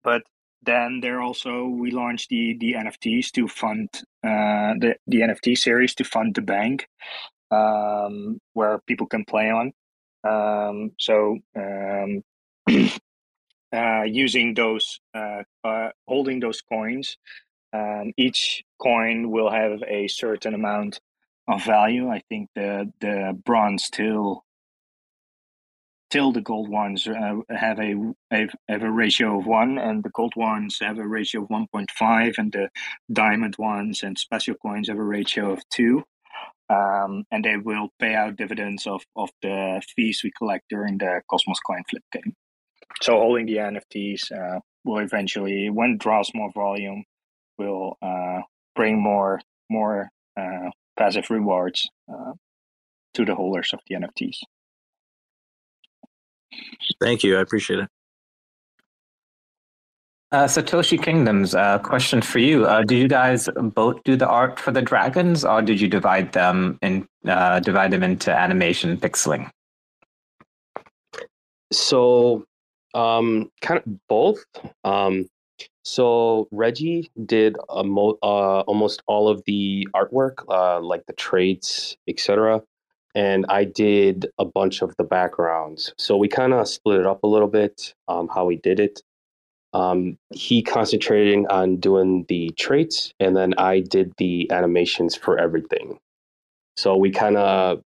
[0.04, 0.24] but
[0.62, 3.90] then there also we launched the the NFTs to fund
[4.24, 6.88] uh, the the NFT series to fund the bank,
[7.52, 9.74] um, where people can play on.
[10.24, 12.24] Um, so um,
[13.76, 17.18] uh, using those uh, uh, holding those coins
[17.76, 21.00] um, each coin will have a certain amount
[21.48, 22.10] of value.
[22.10, 24.44] I think the the bronze till
[26.10, 27.96] till the gold ones uh, have a,
[28.32, 31.68] a have a ratio of one, and the gold ones have a ratio of one
[31.68, 32.70] point five, and the
[33.12, 36.04] diamond ones and special coins have a ratio of two.
[36.68, 41.22] Um, and they will pay out dividends of, of the fees we collect during the
[41.30, 42.34] Cosmos coin flip game.
[43.02, 47.04] So holding the NFTs uh, will eventually, when it draws more volume,
[47.58, 48.42] will uh,
[48.76, 52.34] bring more more uh, passive rewards uh,
[53.16, 54.38] to the holders of the NFTs.
[57.02, 57.38] Thank you.
[57.38, 57.90] I appreciate it.
[60.32, 62.66] Uh, Satoshi Kingdoms, uh, question for you.
[62.66, 66.34] Uh, do you guys both do the art for the dragons, or did you divide
[66.34, 69.50] them and uh, divide them into animation pixeling?
[71.72, 72.44] So,
[72.96, 74.44] um, kind of both.
[74.84, 75.28] Um,
[75.84, 82.62] so Reggie did mo- uh, almost all of the artwork, uh, like the traits, etc
[83.16, 85.94] and I did a bunch of the backgrounds.
[85.98, 89.02] So we kind of split it up a little bit, um, how we did it.
[89.74, 95.98] Um, he concentrating on doing the traits, and then I did the animations for everything.
[96.78, 97.82] So we kind of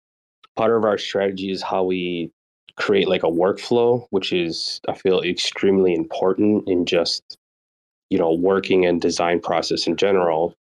[0.56, 2.30] part of our strategy is how we
[2.78, 7.36] create like a workflow, which is I feel extremely important in just
[8.10, 10.54] you know working and design process in general.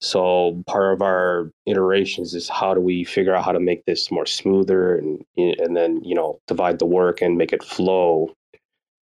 [0.00, 4.10] So part of our iterations is how do we figure out how to make this
[4.10, 8.34] more smoother and and then you know divide the work and make it flow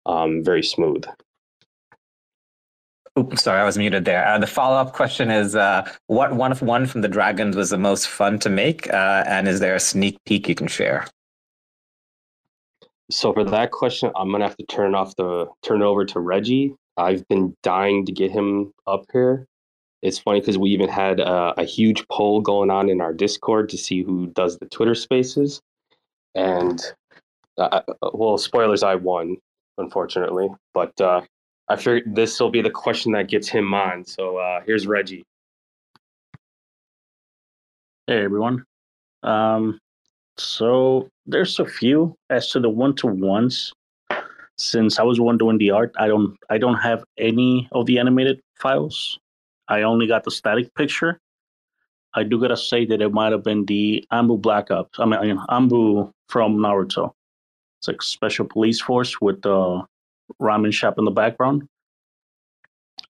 [0.06, 1.04] um, very smooth.
[3.18, 4.24] Oops, sorry, I was muted there.
[4.26, 7.70] Uh, the follow up question is uh, what one of one from the dragons was
[7.70, 11.06] the most fun to make, uh, and is there a sneak peek you can share?
[13.11, 16.74] So for that question, I'm gonna have to turn off the turn over to Reggie.
[16.96, 19.46] I've been dying to get him up here
[20.02, 23.68] it's funny because we even had a, a, huge poll going on in our Discord
[23.68, 25.61] to see who does the Twitter Spaces,
[26.34, 26.80] and
[27.58, 29.36] uh, uh well, spoilers, I won,
[29.78, 30.48] unfortunately.
[30.72, 31.22] But uh,
[31.68, 34.04] I figured this will be the question that gets him on.
[34.04, 35.24] So uh, here's Reggie.
[38.06, 38.64] Hey everyone.
[39.22, 39.78] Um,
[40.38, 43.72] so there's a few as to the one to ones.
[44.58, 47.98] Since I was one doing the art, I don't I don't have any of the
[47.98, 49.18] animated files.
[49.68, 51.18] I only got the static picture.
[52.14, 54.98] I do gotta say that it might have been the Anbu Black Ops.
[54.98, 57.12] I mean, Anbu from Naruto.
[57.78, 59.82] It's like special police force with the
[60.40, 61.66] ramen shop in the background.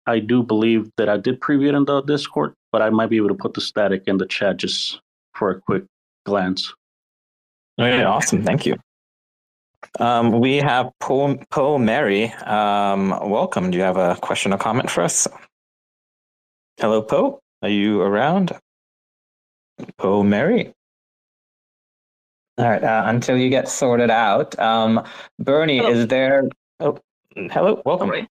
[0.06, 3.16] I do believe that I did preview it in the Discord, but I might be
[3.16, 5.00] able to put the static in the chat just
[5.34, 5.84] for a quick
[6.26, 6.74] glance.
[7.78, 8.42] Okay, awesome.
[8.42, 8.76] Thank you.
[10.00, 12.32] Um, we have Po, Po Mary.
[12.32, 13.70] Um, welcome.
[13.70, 15.28] Do you have a question or comment for us?
[16.78, 17.38] Hello, Po.
[17.62, 18.52] Are you around?
[19.96, 20.72] Po Mary.
[22.58, 22.82] All right.
[22.82, 25.04] Uh, until you get sorted out, um,
[25.38, 25.90] Bernie, hello.
[25.90, 26.48] is there?
[26.80, 26.98] Oh,
[27.36, 27.80] hello.
[27.86, 28.08] Welcome.
[28.08, 28.28] Sorry.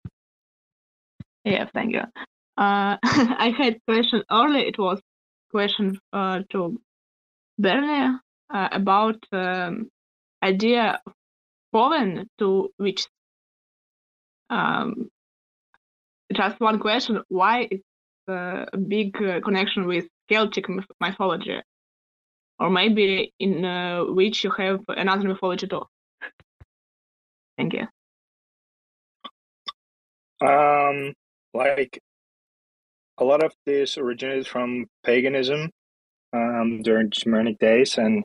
[1.46, 2.02] Yeah, thank you.
[2.58, 4.66] Uh, I had question earlier.
[4.68, 5.02] It was
[5.50, 6.80] question uh, to
[7.58, 8.20] Bernie
[8.54, 9.90] uh, about um,
[10.44, 11.00] idea
[11.72, 13.08] foreign to which
[14.50, 15.10] um,
[16.34, 17.82] just one question why it
[18.28, 20.66] a big uh, connection with Celtic
[21.00, 21.60] mythology,
[22.60, 25.84] or maybe in uh, which you have another mythology too.
[27.58, 27.88] Thank you.
[30.48, 31.14] Um,
[31.54, 32.00] like
[33.18, 35.70] a lot of this originated from paganism
[36.34, 38.24] um, during the Smyrnic days, and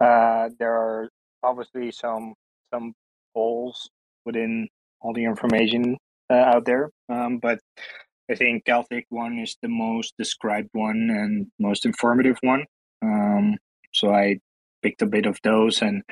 [0.00, 1.08] uh, there are
[1.42, 2.34] obviously some
[2.72, 2.92] some
[3.34, 3.90] holes
[4.24, 4.68] within
[5.00, 5.96] all the information
[6.30, 6.90] uh, out there.
[7.08, 7.58] Um, but
[8.30, 12.64] I think Celtic one is the most described one and most informative one.
[13.02, 13.56] Um,
[13.92, 14.38] so I
[14.82, 16.02] picked a bit of those, and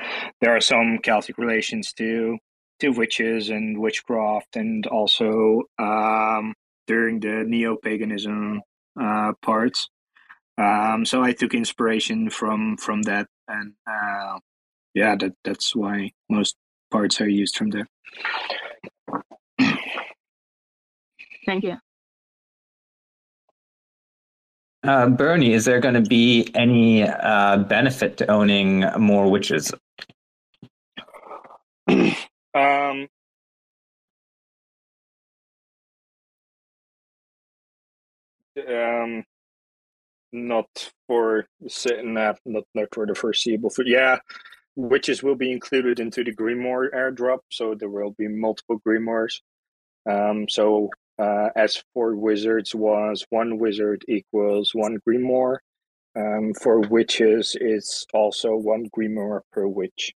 [0.41, 2.39] there are some Celtic relations to
[2.81, 6.55] to witches and witchcraft, and also um,
[6.87, 8.61] during the neo paganism
[9.01, 9.89] uh, parts.
[10.59, 14.39] Um, so I took inspiration from from that, and uh,
[14.95, 16.57] yeah, that that's why most
[16.91, 17.89] parts are used from there.
[21.47, 21.77] Thank you.
[24.83, 29.73] Uh, Bernie, is there going to be any uh, benefit to owning more witches?
[31.89, 33.09] um,
[38.69, 39.25] um,
[40.37, 40.69] not
[41.07, 43.71] for not not not for the foreseeable.
[43.71, 44.19] For yeah,
[44.77, 49.41] witches will be included into the Grimoire airdrop, so there will be multiple Grimoires.
[50.09, 55.59] Um, so uh, as for wizards was one wizard equals one grimoire.
[56.15, 60.15] Um, for witches, it's also one grimoire per witch.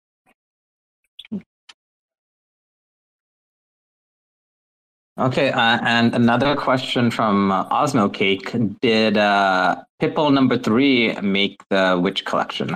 [5.21, 8.55] Okay, uh, and another question from uh, Osno Cake.
[8.81, 12.75] Did uh, Pipple number three make the Witch collection?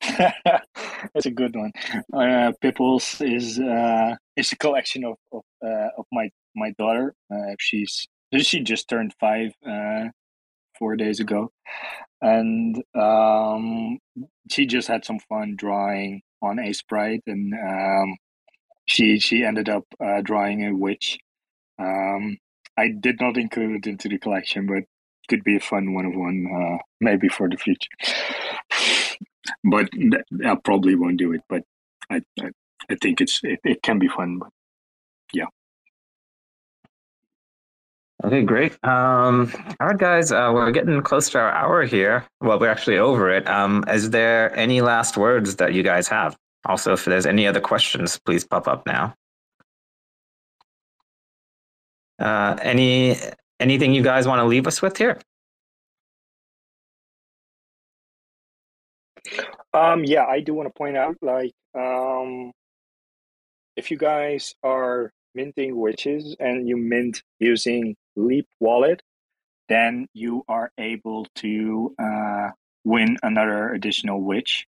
[0.18, 1.72] That's a good one.
[2.10, 7.14] Uh, Pipples is uh, a collection of of, uh, of my my daughter.
[7.30, 8.06] Uh, she's
[8.38, 10.04] she just turned five uh,
[10.78, 11.52] four days ago,
[12.22, 13.98] and um,
[14.50, 18.16] she just had some fun drawing on a sprite, and um,
[18.86, 21.18] she she ended up uh, drawing a witch.
[21.78, 22.38] Um,
[22.76, 24.84] I did not include it into the collection, but
[25.28, 27.90] could be a fun one of one uh, maybe for the future.
[29.64, 29.88] but
[30.44, 31.42] I probably won't do it.
[31.48, 31.62] But
[32.10, 32.50] I I,
[32.90, 34.38] I think it's it, it can be fun.
[34.38, 34.48] But
[35.32, 35.46] yeah.
[38.24, 38.72] Okay, great.
[38.82, 42.24] Um, all right, guys, uh, we're getting close to our hour here.
[42.40, 43.46] Well, we're actually over it.
[43.46, 46.34] Um, is there any last words that you guys have?
[46.66, 49.14] Also, if there's any other questions, please pop up now.
[52.18, 53.16] Uh, any
[53.60, 55.20] anything you guys want to leave us with here?
[59.72, 62.52] Um, yeah, I do want to point out, like, um,
[63.76, 69.02] if you guys are minting witches and you mint using Leap Wallet,
[69.68, 72.50] then you are able to uh,
[72.84, 74.66] win another additional witch,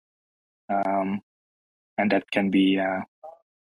[0.69, 1.21] um,
[1.99, 3.01] and that can be uh,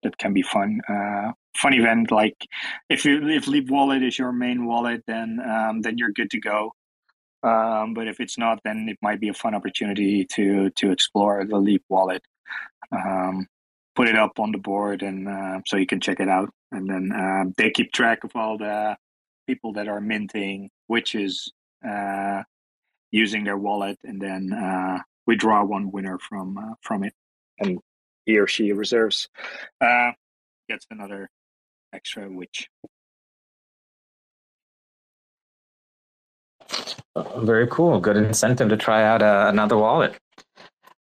[0.03, 0.79] that can be fun.
[0.87, 2.35] Uh, fun event like
[2.89, 6.39] if you if Leap Wallet is your main wallet, then um, then you're good to
[6.39, 6.73] go.
[7.43, 11.45] Um, but if it's not, then it might be a fun opportunity to to explore
[11.45, 12.23] the Leap wallet.
[12.91, 13.47] Um,
[13.95, 16.49] put it up on the board, and uh, so you can check it out.
[16.71, 18.97] And then um, they keep track of all the
[19.47, 21.51] people that are minting witches
[21.87, 22.43] uh,
[23.11, 27.13] using their wallet, and then uh, we draw one winner from uh, from it,
[27.59, 27.79] and
[28.25, 29.29] he or she reserves
[29.81, 30.11] uh,
[30.67, 31.29] gets another
[31.93, 32.67] extra witch.
[37.37, 37.99] Very cool.
[37.99, 40.15] Good incentive to try out uh, another wallet.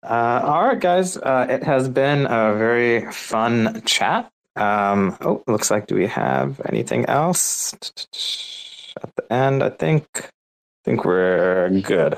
[0.02, 1.16] Uh, all right, guys.
[1.16, 4.30] Uh, it has been a very fun chat.
[4.56, 7.74] Um, oh, looks like do we have anything else
[9.02, 9.62] at the end?
[9.62, 10.30] I think
[10.88, 12.14] think we're good.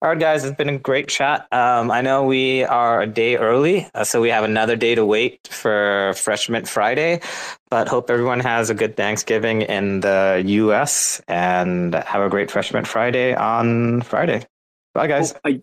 [0.00, 1.48] All right, guys, it's been a great chat.
[1.50, 5.04] Um, I know we are a day early, uh, so we have another day to
[5.04, 7.20] wait for Freshman Friday.
[7.68, 11.20] But hope everyone has a good Thanksgiving in the U.S.
[11.26, 14.46] and have a great Freshman Friday on Friday.
[14.94, 15.32] Bye, guys.
[15.34, 15.60] Oh, I,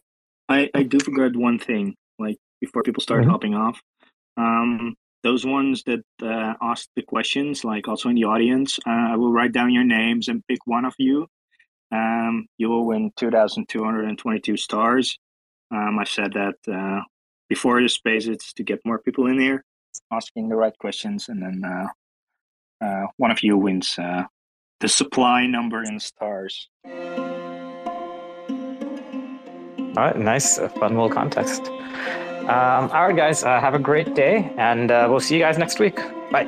[0.49, 1.95] I I do forget one thing.
[2.17, 3.29] Like before people start Mhm.
[3.31, 3.79] hopping off,
[4.35, 9.15] um, those ones that uh, asked the questions, like also in the audience, uh, I
[9.15, 11.27] will write down your names and pick one of you.
[11.91, 15.17] Um, you will win two thousand two hundred and twenty-two stars.
[15.71, 17.01] Um, I said that uh,
[17.49, 18.27] before the space.
[18.27, 19.63] It's to get more people in here
[20.11, 21.87] asking the right questions, and then uh,
[22.85, 24.23] uh, one of you wins uh,
[24.79, 26.69] the supply number in stars.
[29.97, 31.63] All right, nice, uh, fun little context.
[32.47, 35.79] Um, all right, guys, uh, have a great day, and we'll see you guys next
[35.79, 35.97] week.
[36.31, 36.47] Bye.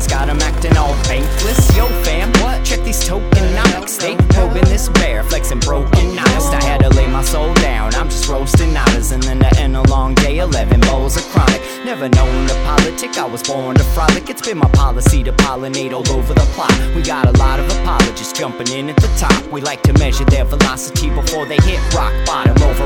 [0.07, 1.75] got 'em acting all bankless.
[1.75, 2.63] Yo, fam, what?
[2.63, 3.97] Check these tokenomics.
[3.99, 6.53] They probing this bear, flexing broken honest.
[6.53, 7.93] I had to lay my soul down.
[7.95, 11.61] I'm just roasting nodders, and then to end a long day, 11 bowls of chronic.
[11.85, 14.29] Never known to politic, I was born to frolic.
[14.29, 16.73] It's been my policy to pollinate all over the plot.
[16.95, 19.41] We got a lot of apologists jumping in at the top.
[19.51, 22.81] We like to measure their velocity before they hit rock bottom over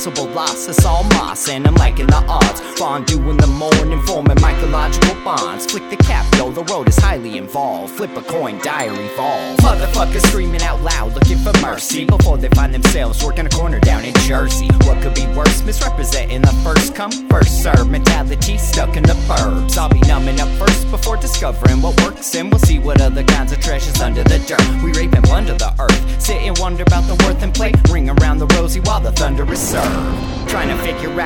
[0.00, 0.66] impossible loss.
[0.68, 2.60] It's all moss, and I'm liking the odds.
[2.78, 5.66] Fondue in the morning, forming mycological bonds.
[5.66, 7.92] Flick the cap, yo, the road is highly involved.
[7.92, 9.40] Flip a coin, diary fall.
[9.56, 14.04] Motherfuckers screaming out loud, looking for mercy before they find themselves working a corner down
[14.04, 14.68] in Jersey.
[14.86, 15.62] What could be worse?
[15.62, 19.76] Misrepresenting the first come, first serve mentality stuck in the burbs.
[19.76, 23.52] I'll be numbing up first before discovering what works, and we'll see what other kinds
[23.52, 24.68] of treasures under the dirt.
[24.82, 27.19] We rape and plunder the earth, sit and wonder about the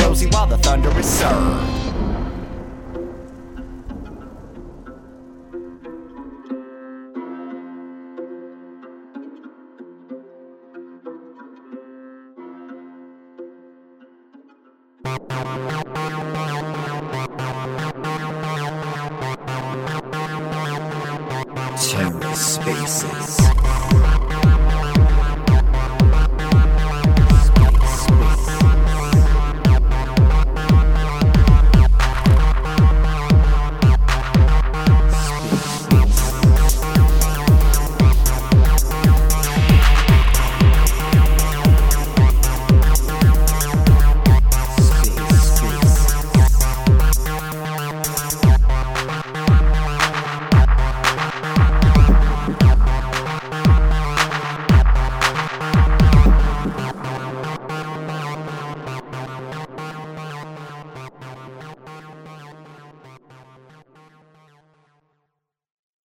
[0.00, 2.05] rosy while the thunder is served.